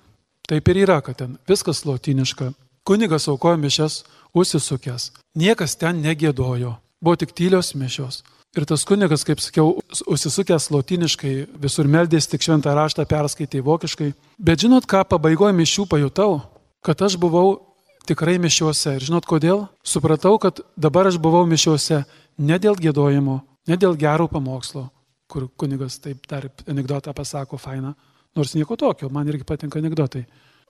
[0.49, 2.53] taip ir yra, kad ten viskas lotiniška.
[2.85, 5.11] kunigas aukojo mišes užsisukęs.
[5.35, 6.77] Niekas ten negėdojo.
[7.03, 8.23] Buvo tik tylios mišios.
[8.53, 9.79] Ir tas kunigas, kaip sakiau,
[10.13, 14.11] užsisukęs latiniškai, visur meldės, tik šventą raštą perskaitė vokiškai.
[14.37, 16.43] Bet žinot, ką pabaigoje mišių pajutau?
[16.85, 17.73] Kad aš buvau
[18.09, 18.99] tikrai mišiuose.
[18.99, 19.67] Ir žinot kodėl?
[19.87, 22.03] Supratau, kad dabar aš buvau mišiuose
[22.43, 24.89] ne dėl gėdojimo, ne dėl gerų pamokslo,
[25.31, 27.95] kur kunigas taip dar anegdotą pasako, faina,
[28.37, 30.27] nors nieko tokio, man irgi patinka anegdotai.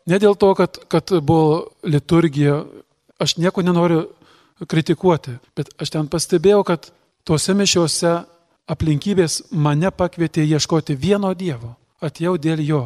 [0.06, 2.62] Ne dėl to, kad, kad buvo liturgija,
[3.22, 4.04] aš nieko nenoriu
[4.68, 6.92] kritikuoti, bet aš ten pastebėjau, kad
[7.28, 8.12] tuose mišiuose
[8.72, 11.74] aplinkybės mane pakvietė ieškoti vieno Dievo.
[12.02, 12.84] Atėjau dėl jo.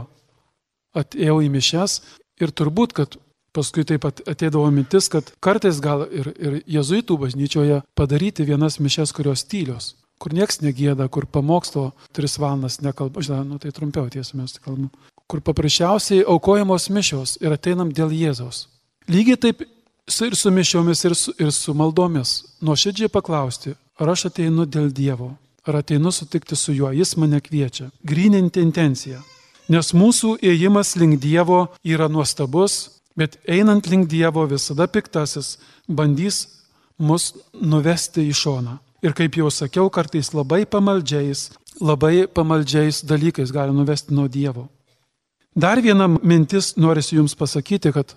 [0.96, 2.00] Atėjau į mišes
[2.40, 3.16] ir turbūt, kad
[3.56, 9.14] paskui taip pat ateidavo mintis, kad kartais gal ir, ir jezuitų bažnyčioje padaryti vienas mišes,
[9.16, 14.38] kurios tylios kur nieks negėda, kur pamokslo tris valandas nekalba, žinai, nu tai trumpiau tiesą
[14.40, 14.88] mes kalbam,
[15.28, 18.66] kur paprasčiausiai aukojamos mišios ir ateinam dėl Jėzaus.
[19.12, 22.38] Lygiai taip ir su mišiomis, ir su, ir su maldomis.
[22.64, 25.32] Nuoširdžiai paklausti, ar aš ateinu dėl Dievo,
[25.66, 27.90] ar ateinu sutikti su juo, jis mane kviečia.
[28.04, 29.22] Grininti intenciją.
[29.72, 35.56] Nes mūsų ėjimas link Dievo yra nuostabus, bet einant link Dievo visada piktasis
[35.88, 36.44] bandys
[36.98, 38.78] mus nuvesti į šoną.
[39.04, 44.68] Ir kaip jau sakiau, kartais labai pamaldžiais, labai pamaldžiais dalykais gali nuvesti nuo Dievo.
[45.56, 48.14] Dar viena mintis norisi Jums pasakyti, kad,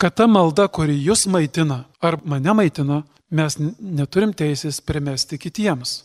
[0.00, 6.00] kad ta malda, kuri Jūs maitina ar mane maitina, mes neturim teisės primesti kitiems.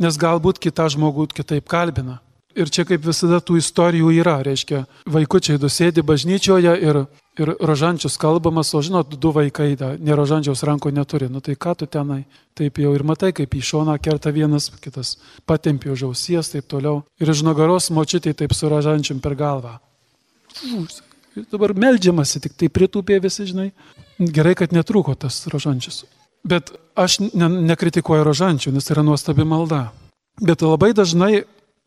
[0.00, 2.18] Nes galbūt kitą žmogų kitaip kalbina.
[2.54, 7.00] Ir čia kaip visada tų istorijų yra, reiškia, vaikučiai dusėdi bažnyčioje ir,
[7.38, 11.74] ir rožančius kalbamas, o žinot, du vaikai, da, ne rožančiaus ranko neturi, nu tai ką
[11.78, 12.20] tu tenai,
[12.54, 15.16] taip jau ir matai, kaip į šoną kerta vienas, kitas
[15.50, 17.02] patempi už ausies, taip toliau.
[17.18, 19.80] Ir iš nugaros močiutė taip su rožančium per galvą.
[21.34, 23.72] Ir dabar melžiamasi, tik tai pritūpė visi, žinai.
[24.18, 26.04] Gerai, kad netrūko tas rožančius.
[26.46, 29.88] Bet aš ne, nekritikuoju rožančių, nes tai yra nuostabi malda.
[30.42, 31.44] Bet labai dažnai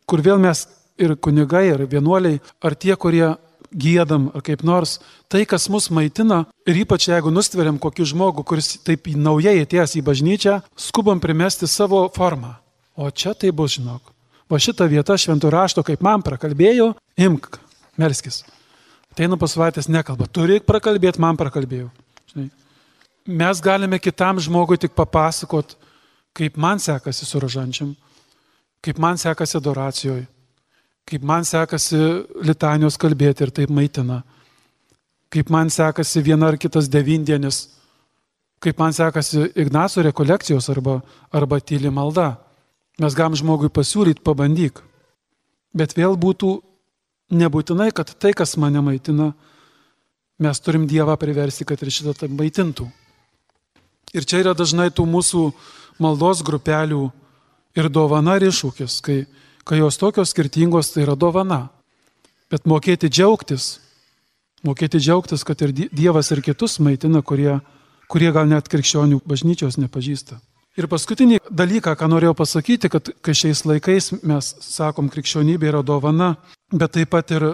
[0.07, 0.63] kur vėl mes
[0.97, 3.35] ir kunigai, ir vienuoliai, ar tie, kurie
[3.67, 8.77] gėdam, ar kaip nors, tai, kas mus maitina, ir ypač jeigu nustveriam kokį žmogų, kuris
[8.87, 12.55] taip naujai atėjęs į bažnyčią, skubam primesti savo formą.
[12.95, 14.13] O čia tai bus, žinok.
[14.47, 17.59] Va šitą vietą šventų rašto, kaip man prakalbėjau, imk,
[17.99, 18.45] melskis.
[19.17, 21.87] Ateina pasvaitės nekalba, turi prakalbėti, man prakalbėjau.
[22.29, 22.51] Žinai.
[23.39, 25.73] Mes galime kitam žmogui tik papasakot,
[26.37, 27.95] kaip man sekasi su rožančiam,
[28.85, 30.27] kaip man sekasi adoracijoje,
[31.09, 31.97] kaip man sekasi
[32.45, 34.19] litanijos kalbėti ir taip maitina,
[35.33, 37.63] kaip man sekasi viena ar kitas devindienis,
[38.61, 40.99] kaip man sekasi Ignaco rekolekcijos arba,
[41.33, 42.35] arba tyli malda.
[43.01, 44.85] Mes gam žmogui pasiūlyti, pabandyk.
[45.73, 46.59] Bet vėl būtų
[47.33, 49.31] nebūtinai, kad tai, kas mane maitina,
[50.39, 52.87] mes turim Dievą priversti, kad ir šitą tai maitintų.
[54.15, 55.49] Ir čia yra dažnai tų mūsų
[55.99, 57.09] maldos grupelių
[57.77, 59.17] ir dovana ir iššūkis, kai,
[59.67, 61.67] kai jos tokios skirtingos, tai yra dovana.
[62.47, 63.79] Bet mokėti džiaugtis,
[64.63, 67.57] mokėti džiaugtis, kad ir Dievas ir kitus maitina, kurie,
[68.07, 70.39] kurie gal net krikščionių bažnyčios nepažįsta.
[70.77, 76.35] Ir paskutinį dalyką, ką norėjau pasakyti, kad kai šiais laikais mes sakom, krikščionybė yra dovana,
[76.71, 77.47] bet taip pat ir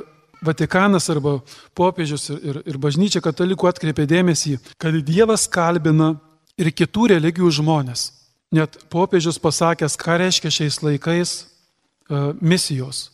[0.43, 1.37] Vatikanas arba
[1.75, 6.17] popiežius ir, ir, ir bažnyčia katalikų atkreipė dėmesį, kad Dievas kalbina
[6.59, 8.09] ir kitų religijų žmonės.
[8.53, 13.07] Net popiežius pasakęs, ką reiškia šiais laikais uh, misijos.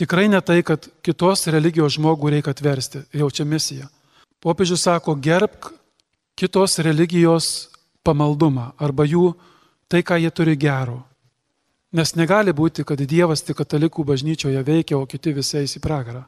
[0.00, 3.90] Tikrai ne tai, kad kitos religijos žmogų reikia atversti, jau čia misija.
[4.40, 5.74] Popiežius sako, gerbk
[6.40, 7.68] kitos religijos
[8.00, 9.34] pamaldumą arba jų
[9.92, 11.02] tai, ką jie turi gero.
[11.92, 16.24] Nes negali būti, kad Dievas tik katalikų bažnyčioje veikia, o kiti visi eis į pragarą.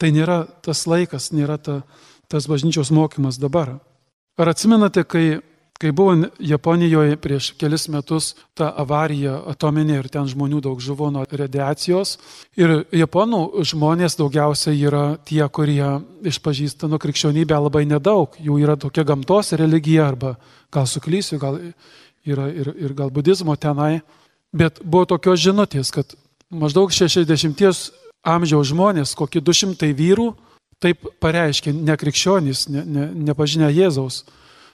[0.00, 1.80] Tai nėra tas laikas, nėra ta,
[2.28, 3.78] tas bažnyčios mokymas dabar.
[4.40, 5.40] Ar atsimenate, kai
[5.80, 11.22] Kai buvo Japonijoje prieš kelis metus ta avarija atominė ir ten žmonių daug žuvo nuo
[11.24, 12.18] radiacijos.
[12.60, 15.86] Ir japonų žmonės daugiausiai yra tie, kurie
[16.28, 18.36] išpažįsta nuo krikščionybę labai nedaug.
[18.36, 20.34] Jų yra tokia gamtos religija arba
[20.68, 21.56] gal suklysiu, gal
[22.28, 24.02] yra ir, ir gal budizmo tenai.
[24.56, 26.16] Bet buvo tokios žinutės, kad
[26.50, 27.92] maždaug 60
[28.26, 30.32] amžiaus žmonės, kokie 200 vyrų,
[30.82, 34.24] taip pareiškia nekrikščionys, ne, ne, nepažinę Jėzaus,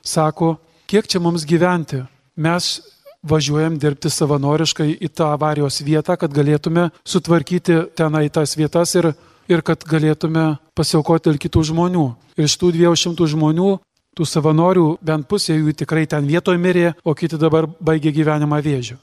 [0.07, 0.57] sako,
[0.89, 2.05] kiek čia mums gyventi?
[2.37, 2.79] Mes
[3.27, 9.13] važiuojam dirbti savanoriškai į tą avarijos vietą, kad galėtume sutvarkyti tenai tas vietas ir,
[9.51, 12.07] ir kad galėtume pasiaukoti ir kitų žmonių.
[12.39, 13.73] Ir iš tų 200 žmonių,
[14.17, 19.01] tų savanorių, bent pusė jų tikrai ten vietoje mirė, o kiti dabar baigė gyvenimą vėžių.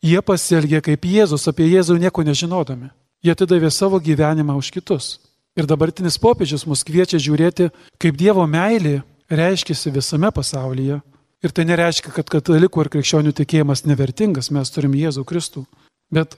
[0.00, 2.88] Jie pasielgė kaip Jėzus, apie Jėzų nieko nežinodami.
[3.20, 5.18] Jie atidavė savo gyvenimą už kitus.
[5.58, 7.68] Ir dabartinis popiežius mus kviečia žiūrėti,
[8.00, 11.00] kaip Dievo meilė reiškiasi visame pasaulyje.
[11.44, 15.64] Ir tai nereiškia, kad katalikų ar krikščionių tikėjimas nevertingas, mes turim Jėzų Kristų.
[16.12, 16.36] Bet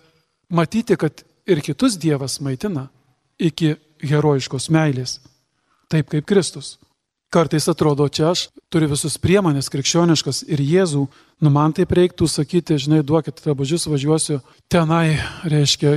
[0.50, 2.88] matyti, kad ir kitus Dievas maitina
[3.38, 5.20] iki herojiškos meilės,
[5.90, 6.76] taip kaip Kristus.
[7.32, 11.06] Kartais atrodo, čia aš turiu visus priemonės krikščioniškas ir Jėzų,
[11.40, 15.16] nu man taip reiktų sakyti, žinai, duokit drabužius, važiuosiu tenai,
[15.48, 15.96] reiškia,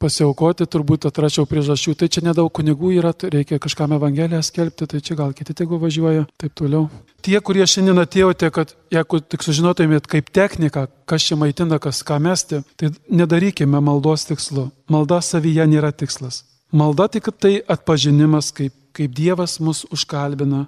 [0.00, 1.94] pasiaukoti, turbūt atračiau priežasčių.
[2.00, 5.78] Tai čia nedaug kunigų yra, tai reikia kažkam Evangeliją skelbti, tai čia gal kiti tegu
[5.80, 6.88] važiuoja, taip toliau.
[7.20, 12.16] Tie, kurie šiandien atėjote, kad jeigu tik sužinotumėt kaip technika, kas čia maitina, kas ką
[12.22, 14.70] mesti, tai nedarykime maldos tikslu.
[14.90, 16.46] Malda savyje nėra tikslas.
[16.72, 20.66] Malda tik tai atpažinimas, kaip, kaip Dievas mus užkalbina,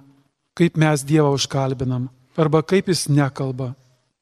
[0.57, 3.73] kaip mes Dievą užkalbinam, arba kaip jis nekalba.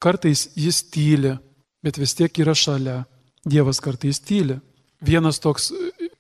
[0.02, 1.36] Kartais jis tyli,
[1.84, 3.04] bet vis tiek yra šalia.
[3.46, 4.60] Dievas kartais tyli.
[5.02, 5.72] Vienas toks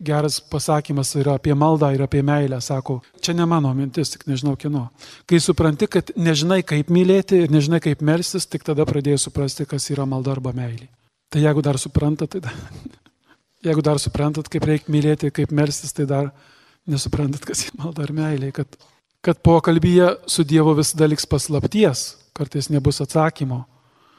[0.01, 4.55] geras pasakymas yra apie maldą ir apie meilę, sako, čia ne mano mintis, tik nežinau
[4.57, 4.87] kino.
[5.29, 9.89] Kai supranti, kad nežinai kaip mylėti ir nežinai kaip melstis, tik tada pradėjai suprasti, kas
[9.93, 10.89] yra malda arba meilė.
[11.31, 12.57] Tai jeigu dar suprantat, tai dar,
[13.69, 16.31] jeigu dar suprantat, kaip reikia mylėti, kaip melstis, tai dar
[16.89, 18.77] nesuprantat, kas yra malda ar meilė, kad,
[19.23, 22.05] kad pokalbyje su Dievu visada liks paslapties,
[22.37, 23.63] kartais nebus atsakymo.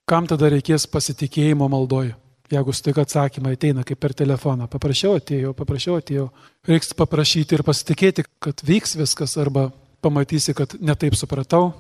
[0.09, 2.16] Kam tada reikės pasitikėjimo maldoju?
[2.53, 6.27] Jeigu staiga atsakymai ateina kaip per telefoną, paprašiau atėjau, paprašiau atėjau,
[6.68, 9.70] reiks paprašyti ir pasitikėti, kad vyks viskas arba
[10.05, 11.70] pamatysi, kad netaip supratau.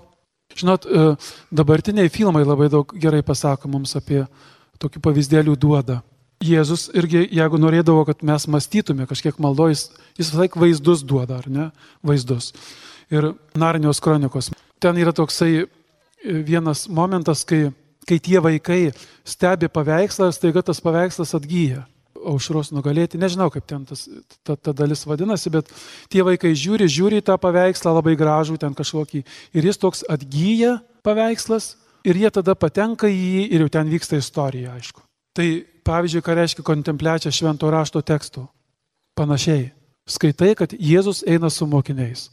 [0.56, 1.04] Žinot, e,
[1.52, 4.22] dabartiniai filmai labai daug gerai pasako mums apie
[4.80, 6.00] tokių pavyzdėlių duoda.
[6.42, 11.46] Jėzus irgi, jeigu norėdavo, kad mes mąstytume kažkiek maldojus, jis vis laik vaizdus duoda, ar
[11.50, 11.68] ne?
[12.02, 12.50] Vaizdus.
[13.12, 14.50] Ir Narnijos kronikos.
[14.82, 15.66] Ten yra toksai e,
[16.42, 17.68] vienas momentas, kai
[18.06, 18.92] kai tie vaikai
[19.24, 21.86] stebi paveikslą, staiga tas paveikslas atgyja.
[22.22, 24.04] Aušros nugalėti, nežinau kaip ten tas,
[24.46, 25.70] ta, ta dalis vadinasi, bet
[26.12, 29.24] tie vaikai žiūri, žiūri tą paveikslą labai gražų, ten kažkokį,
[29.58, 31.72] ir jis toks atgyja paveikslas,
[32.06, 35.02] ir jie tada patenka į jį ir jau ten vyksta istorija, aišku.
[35.34, 35.48] Tai
[35.86, 38.46] pavyzdžiui, ką reiškia kontempliacija švento rašto teksto.
[39.18, 39.70] Panašiai.
[40.08, 42.30] Skaitai, kad Jėzus eina su mokiniais.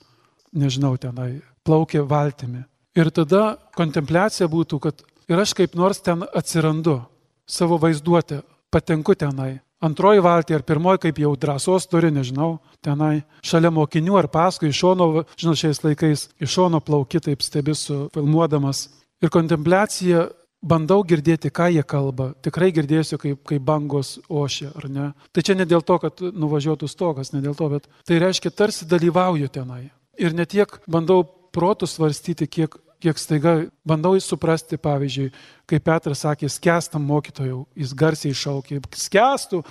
[0.55, 2.63] Nežinau, tenai plaukia valtimi.
[2.97, 7.03] Ir tada kontempliacija būtų, kad ir aš kaip nors ten atsirandu,
[7.45, 8.41] savo vaizduotę,
[8.73, 9.59] patenku tenai.
[9.79, 14.81] Antroji valtį ar pirmoji, kaip jau drąsos turi, nežinau, tenai šalia mokinių ar paskui iš
[14.81, 18.89] šono, žinau, šiais laikais iš šono plauki, taip stebi su filmuodamas.
[19.23, 20.25] Ir kontempliacija
[20.61, 22.33] bandau girdėti, ką jie kalba.
[22.43, 25.07] Tikrai girdėsiu, kaip, kaip bangos ošia, ar ne.
[25.31, 28.87] Tai čia ne dėl to, kad nuvažiuotų stogas, ne dėl to, bet tai reiškia, tarsi
[28.89, 29.87] dalyvauju tenai.
[30.19, 31.23] Ir ne tiek bandau
[31.55, 33.53] protų svarstyti, kiek kiek staiga
[33.87, 35.31] bandau suprasti, pavyzdžiui,
[35.69, 39.61] kai Petras sakė, skęstam mokytojau, jis garsiai šaukė, skęstų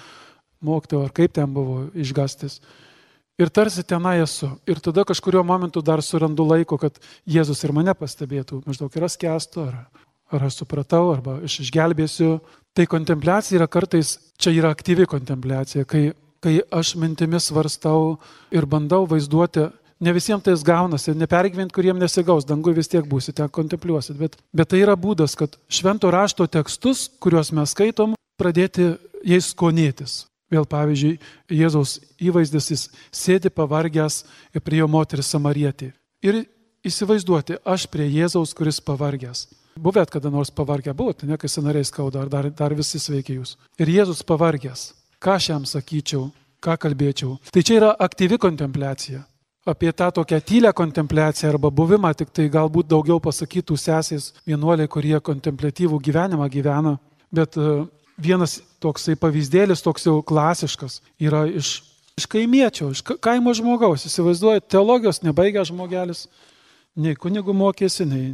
[0.64, 2.62] mokytojau, ar kaip ten buvo išgastis.
[3.38, 4.48] Ir tarsi tenai esu.
[4.66, 6.96] Ir tada kažkurio momentu dar surandu laiko, kad
[7.29, 12.38] Jėzus ir mane pastebėtų, maždaug yra skęstu, ar, ar aš supratau, arba aš išgelbėsiu.
[12.77, 16.12] Tai kontempliacija yra kartais, čia yra aktyvi kontempliacija, kai,
[16.45, 18.19] kai aš mintimis svarstau
[18.55, 19.67] ir bandau vaizduoti
[19.99, 24.14] Ne visiems tai gaunasi, nepergyvent, kuriem nesigaus, dangui vis tiek būsite, kontempliuosit.
[24.14, 28.93] Bet, bet tai yra būdas, kad švento rašto tekstus, kuriuos mes skaitom, pradėti
[29.27, 30.21] jais skonėtis.
[30.55, 31.19] Vėl pavyzdžiui,
[31.51, 34.23] Jėzaus įvaizdis jis sėdi pavargęs
[34.55, 35.91] ir prie jo moteris samarietį.
[36.23, 36.45] Ir
[36.87, 39.49] įsivaizduoti, aš prie Jėzaus, kuris pavargęs.
[39.78, 43.57] Buvėt kada nors pavargę buvot, ne kai senariai skauda, ar dar, dar visi sveikia jūs.
[43.78, 44.92] Ir Jėzus pavargęs.
[45.22, 46.31] Ką aš jam sakyčiau,
[46.62, 47.37] ką kalbėčiau.
[47.52, 49.24] Tai čia yra aktyvi kontempliacija
[49.68, 55.18] apie tą tokią tylę kontempliaciją arba buvimą, tik tai galbūt daugiau pasakytų sesės vienuoliai, kurie
[55.20, 56.96] kontemplatyvų gyvenimą gyvena.
[57.33, 57.85] Bet e,
[58.16, 61.83] vienas toksai pavyzdėlis, toks jau klasiškas, yra iš,
[62.16, 64.07] iš kaimiečio, iš kaimo žmogaus.
[64.09, 66.24] Įsivaizduoju, teologijos nebaigęs žmogelis,
[66.96, 68.33] nei kunigų mokėsi, nei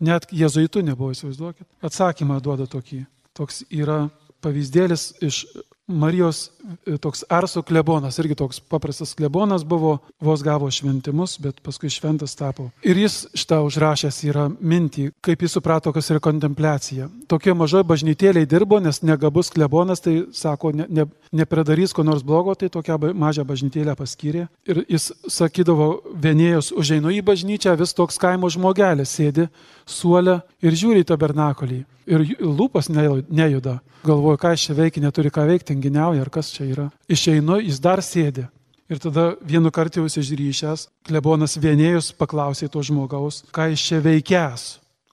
[0.00, 1.66] net jėzuitų nebuvo, įsivaizduokit.
[1.84, 3.04] Atsakymą duoda tokį.
[3.36, 4.06] Toks yra
[4.44, 5.44] pavyzdėlis iš
[5.86, 6.50] Marijos
[6.86, 12.34] e, toks Arso klebonas, irgi toks paprastas klebonas buvo, vos gavo šventimus, bet paskui šventas
[12.34, 12.72] tapo.
[12.82, 17.06] Ir jis šitą užrašęs yra mintį, kaip jis suprato, kas yra kontempliacija.
[17.30, 22.58] Tokie mažoje bažnytėlėje dirbo, nes negabus klebonas, tai sako, ne, ne, nepredarys ko nors blogo,
[22.58, 24.48] tai tokią mažą bažnytėlę paskyrė.
[24.66, 29.46] Ir jis sakydavo, vienėjus užeinu į bažnyčią, vis toks kaimo žmogelis sėdi
[29.86, 33.80] suolę ir žiūri į tabernakolį ir lūpas nejuda.
[34.06, 36.86] Galvoju, ką aš čia veikia, neturi ką veikti, tinginiauja, ar kas čia yra.
[37.10, 38.46] Išeinu, jis dar sėdi.
[38.86, 44.66] Ir tada vienu kartu jau išryšęs, klebonas vienėjus paklausė to žmogaus, ką jis čia veikęs.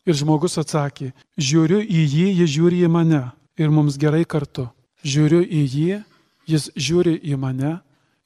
[0.06, 3.24] Ir žmogus atsakė, žiūriu į jį, jis žiūri į mane
[3.58, 4.68] ir mums gerai kartu.
[5.02, 6.02] Žiūriu į jį,
[6.54, 7.80] jis žiūri į mane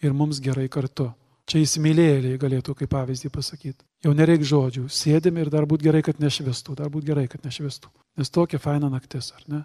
[0.03, 1.13] ir mums gerai kartu.
[1.47, 3.86] Čia įsimylėjėliai galėtų kaip pavyzdį pasakyti.
[4.05, 7.89] Jau nereik žodžių, sėdėm ir dar būt gerai, kad nešvistų, dar būt gerai, kad nešvistų.
[8.21, 9.63] Nes tokia faina naktis, ar ne?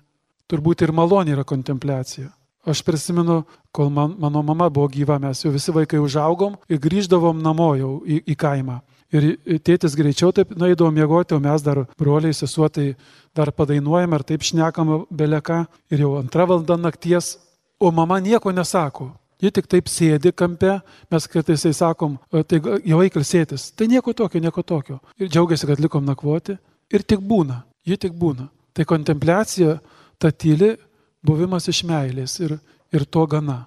[0.48, 2.30] Turbūt ir malonė yra kontempliacija.
[2.64, 3.42] Aš prisimenu,
[3.74, 7.92] kol man, mano mama buvo gyva, mes jau visi vaikai užaugom ir grįždavom namo jau
[8.06, 8.78] į, į kaimą.
[9.12, 9.26] Ir
[9.60, 12.94] tėtis greičiau taip nueidavom miegoti, o mes dar broliai, sesuotai
[13.36, 15.66] dar padainuojam ar taip šnekam beleka.
[15.92, 17.34] Ir jau antrą valandą nakties,
[17.82, 19.10] o mama nieko nesako.
[19.42, 20.76] Ji tik taip sėdi kampe,
[21.10, 23.72] mes kartais sakom, tai jau eikil sėtis.
[23.74, 25.00] Tai nieko tokio, nieko tokio.
[25.18, 26.54] Ir džiaugiasi, kad likom nakvoti.
[26.92, 28.46] Ir tik būna, ji tik būna.
[28.72, 29.80] Tai kontempliacija,
[30.18, 30.76] ta tyli
[31.26, 32.54] buvimas iš meilės ir,
[32.94, 33.64] ir to gana.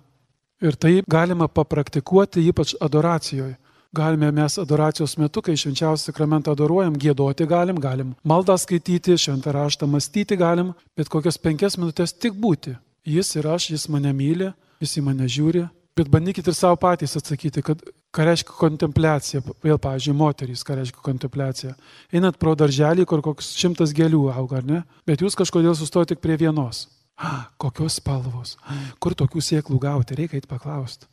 [0.64, 3.58] Ir tai galima papraktikuoti ypač adoracijoje.
[3.96, 9.88] Galime mes adoracijos metu, kai švenčiausią sakramentą adoruojam, gėdoti galim, galim maldą skaityti, šventą raštą
[9.88, 12.76] mąstyti galim, bet kokias penkias minutės tik būti.
[13.08, 14.50] Jis ir aš, jis mane myli,
[14.84, 15.66] jis į mane žiūri.
[15.96, 17.80] Bet bandykit ir savo patys atsakyti, kad
[18.16, 19.40] ką reiškia kontempliacija.
[19.64, 21.72] Vėl, pavyzdžiui, moterys, ką reiškia kontempliacija.
[22.12, 24.82] Einat pro darželį, kur koks šimtas gėlių auga, ar ne?
[25.08, 26.90] Bet jūs kažkodėl sustojate tik prie vienos.
[27.16, 28.58] A, kokios spalvos,
[29.00, 31.08] kur tokių sėklų gauti, reikia eiti paklausti.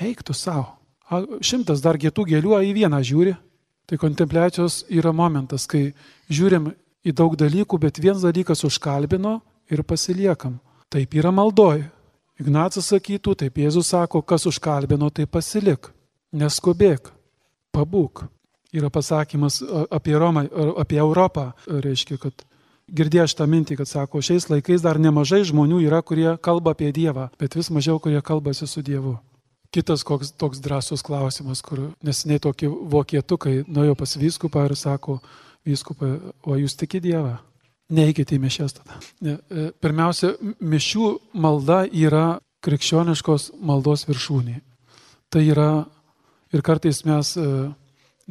[0.00, 0.78] Eik tu savo.
[1.44, 3.34] Šimtas dar gėtų gėlių, į vieną žiūri.
[3.84, 5.90] Tai kontempliacijos yra momentas, kai
[6.32, 6.70] žiūrim
[7.04, 10.56] į daug dalykų, bet vienas dalykas užkalbino ir pasiliekam.
[10.88, 11.82] Taip yra maldoj.
[12.40, 15.90] Ignacas sakytų, taip Jėzus sako, kas užkalbino, tai pasilik,
[16.32, 17.10] neskubėk,
[17.74, 18.26] pabūk.
[18.72, 19.60] Yra pasakymas
[19.92, 20.46] apie Romą,
[20.80, 22.46] apie Europą, reiškia, kad
[22.88, 27.28] girdėjau šitą mintį, kad sako, šiais laikais dar nemažai žmonių yra, kurie kalba apie Dievą,
[27.40, 29.18] bet vis mažiau, kurie kalbasi su Dievu.
[29.72, 35.20] Kitas koks toks drąsus klausimas, kur nesiniai tokie vokietukai nuėjo pas vyskupą ir sako,
[35.68, 37.38] vyskupą, o jūs tiki Dievą?
[37.92, 38.98] Neikite į mišęs tada.
[39.20, 44.60] E, pirmiausia, mišių malda yra krikščioniškos maldos viršūnė.
[45.32, 45.70] Tai yra
[46.52, 47.46] ir kartais mes e,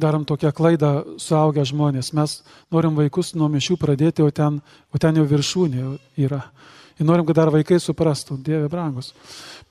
[0.00, 2.12] darom tokią klaidą suaugę žmonės.
[2.16, 2.40] Mes
[2.72, 4.60] norim vaikus nuo mišių pradėti, o ten,
[4.92, 5.88] o ten jau viršūnė
[6.24, 6.42] yra.
[7.00, 9.12] Ir norim, kad dar vaikai suprastų, Dieve brangus.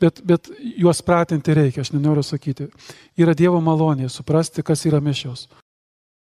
[0.01, 2.67] Bet, bet juos pratinti reikia, aš nenoriu sakyti.
[3.19, 5.47] Yra Dievo malonė suprasti, kas yra mišios.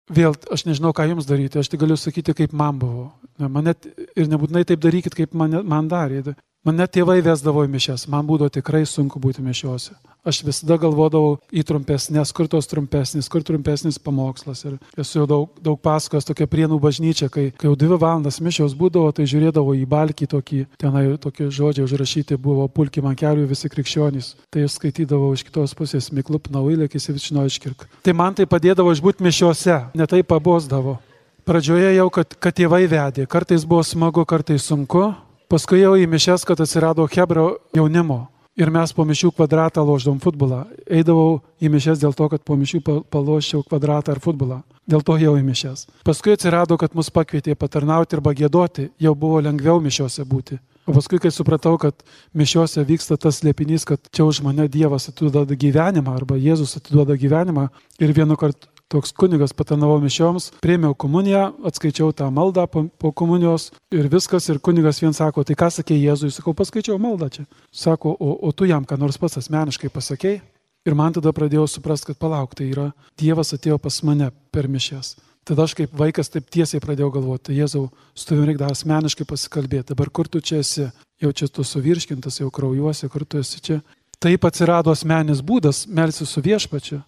[0.10, 3.12] Vėl aš nežinau, ką jums daryti, aš tik galiu sakyti, kaip man buvo.
[3.42, 3.86] Man net,
[4.18, 6.24] ir nebūtinai taip darykit, kaip man, man darė.
[6.66, 11.64] Mane tėvai vesdavo į mišes, man būdavo tikrai sunku būti mišiuose aš visada galvodavau į
[11.66, 14.64] trumpesnės, kur tos trumpesnis, kur trumpesnis pamokslas.
[14.68, 18.76] Ir esu jau daug, daug pasakojęs tokia prienų bažnyčia, kai, kai jau dvi valandas mišiaus
[18.78, 23.72] būdavo, tai žiūrėdavo į balkį tokį, tenai tokie žodžiai užrašyti buvo pulki man kelių visi
[23.72, 24.36] krikščionys.
[24.54, 27.88] Tai aš skaitydavau iš kitos pusės miklup nauilėkis ir vičino iškirk.
[28.06, 31.00] Tai man tai padėdavo išbūti mišiuose, netai pabosdavo.
[31.42, 35.08] Pradžioje jau, kad, kad tėvai vedė, kartais buvo smagu, kartais sunku,
[35.52, 38.24] paskui jau į mišes, kad atsirado Hebro jaunimo
[38.56, 40.64] ir mes po mišių kvadratą loždom futbolą.
[40.88, 42.82] Eidavau į mišes dėl to, kad po mišių
[43.12, 44.62] paloščiau kvadratą ar futbolą.
[44.88, 45.86] Dėl to jau į mišes.
[46.08, 50.60] Paskui atsirado, kad mus pakvietė patarnauti ir bagėdoti, jau buvo lengviau mišiuose būti.
[50.90, 52.00] O paskui, kai supratau, kad
[52.34, 57.68] mišiuose vyksta tas liepinys, kad čia už mane Dievas atiduoda gyvenimą arba Jėzus atiduoda gyvenimą
[58.02, 63.70] ir vienu kartu toks kunigas patarnavo mišioms, priemiau komuniją, atskaičiau tą maldą po, po komunijos
[63.96, 64.50] ir viskas.
[64.52, 67.48] Ir kunigas vien sako, tai ką sakė Jėzui, sakau, paskaičiau maldą čia.
[67.72, 70.42] Sako, o, o tu jam ką nors pats asmeniškai pasakėjai.
[70.82, 72.88] Ir man tada pradėjau suprasti, kad palauk, tai yra
[73.22, 75.14] Dievas atėjo pas mane per mišęs.
[75.46, 77.88] Tada aš kaip vaikas taip tiesiai pradėjau galvoti, tai Jėzau,
[78.18, 80.88] su tavimi reikia asmeniškai pasikalbėti, dabar kur tu čia esi,
[81.22, 83.80] jau čia tu suvirškintas, jau kraujuosi, kur tu esi čia.
[84.22, 87.02] Taip atsirado asmenis būdas melsis su viešpačiu.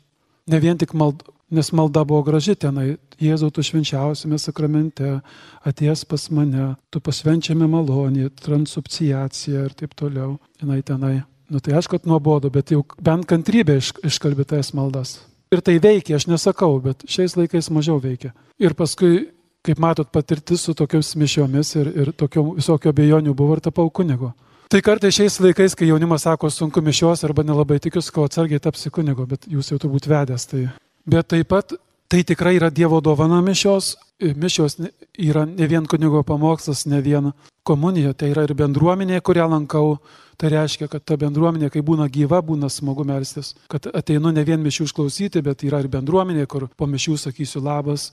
[0.51, 1.23] Ne vien tik mald,
[1.53, 2.97] nes malda buvo graži tenai.
[3.23, 5.19] Jėzau, tu švenčiausiame sakramente,
[5.63, 10.35] atėjęs pas mane, tu pasvenčiame malonį, transubciaciją ir taip toliau.
[10.59, 11.21] Tenai, tenai.
[11.53, 15.21] Nu tai aišku, kad nuobodu, bet jau bent kantrybė iš, iškalbė tas maldas.
[15.53, 18.33] Ir tai veikia, aš nesakau, bet šiais laikais mažiau veikia.
[18.59, 19.29] Ir paskui,
[19.63, 24.33] kaip matot, patirtis su tokiamis mišiomis ir, ir tokio visokio bejonių buvo ir tapau kunigo.
[24.72, 28.89] Tai kartai šiais laikais, kai jaunimas sako, sunku mišios arba nelabai tikiu, ko atsargiai tapsi
[28.89, 30.68] kunigo, bet jūs jau turbūt vedęs, tai
[31.05, 31.74] Bet taip pat
[32.07, 33.95] tai tikrai yra Dievo dovana mišios.
[34.20, 34.78] Mišios
[35.20, 37.32] yra ne vien kunigo pamokslas, ne vien
[37.68, 39.97] komunija, tai yra ir bendruomenė, kurią lankau.
[40.39, 43.53] Tai reiškia, kad ta bendruomenė, kai būna gyva, būna smagu melstis.
[43.70, 48.11] Kad ateinu ne vien mišių išklausyti, bet yra ir bendruomenė, kur po mišių sakysiu labas,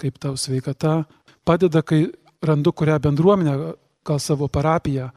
[0.00, 1.04] kaip tau sveikata.
[1.44, 2.06] Padeda, kai
[2.42, 3.74] randu kurią bendruomenę,
[4.06, 5.10] gal savo parapiją,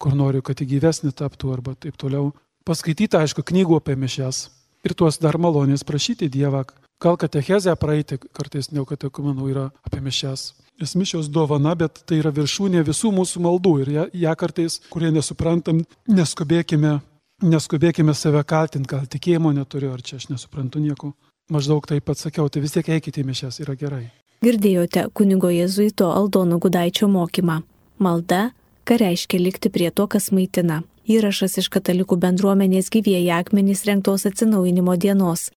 [0.00, 2.32] kur noriu, kad į gyvesnį taptų arba taip toliau.
[2.66, 4.48] Paskaityti, aišku, knygų apie mišes
[4.84, 6.64] ir tuos dar malonės prašyti Dievą.
[7.00, 10.50] Gal katechezę praeiti, kartais neokatekumenų yra apie mišes.
[10.80, 15.10] Nes mišios dovana, bet tai yra viršūnė visų mūsų maldų ir ją, ją kartais, kurie
[15.12, 16.98] nesuprantam, neskubėkime,
[17.44, 21.12] neskubėkime save kaltinti, gal tikėjimo neturiu, ar čia aš nesuprantu nieko.
[21.50, 24.04] maždaug taip pat sakiau, tai vis tiek eikite į mišęs, yra gerai.
[24.44, 27.60] Girdėjote kunigo jėzuito Aldono Gudaičio mokymą.
[27.98, 28.52] Malda,
[28.84, 30.82] ką reiškia likti prie to, kas maitina.
[31.10, 35.50] Įrašas iš katalikų bendruomenės gyvieji akmenys renktos atsinaujinimo dienos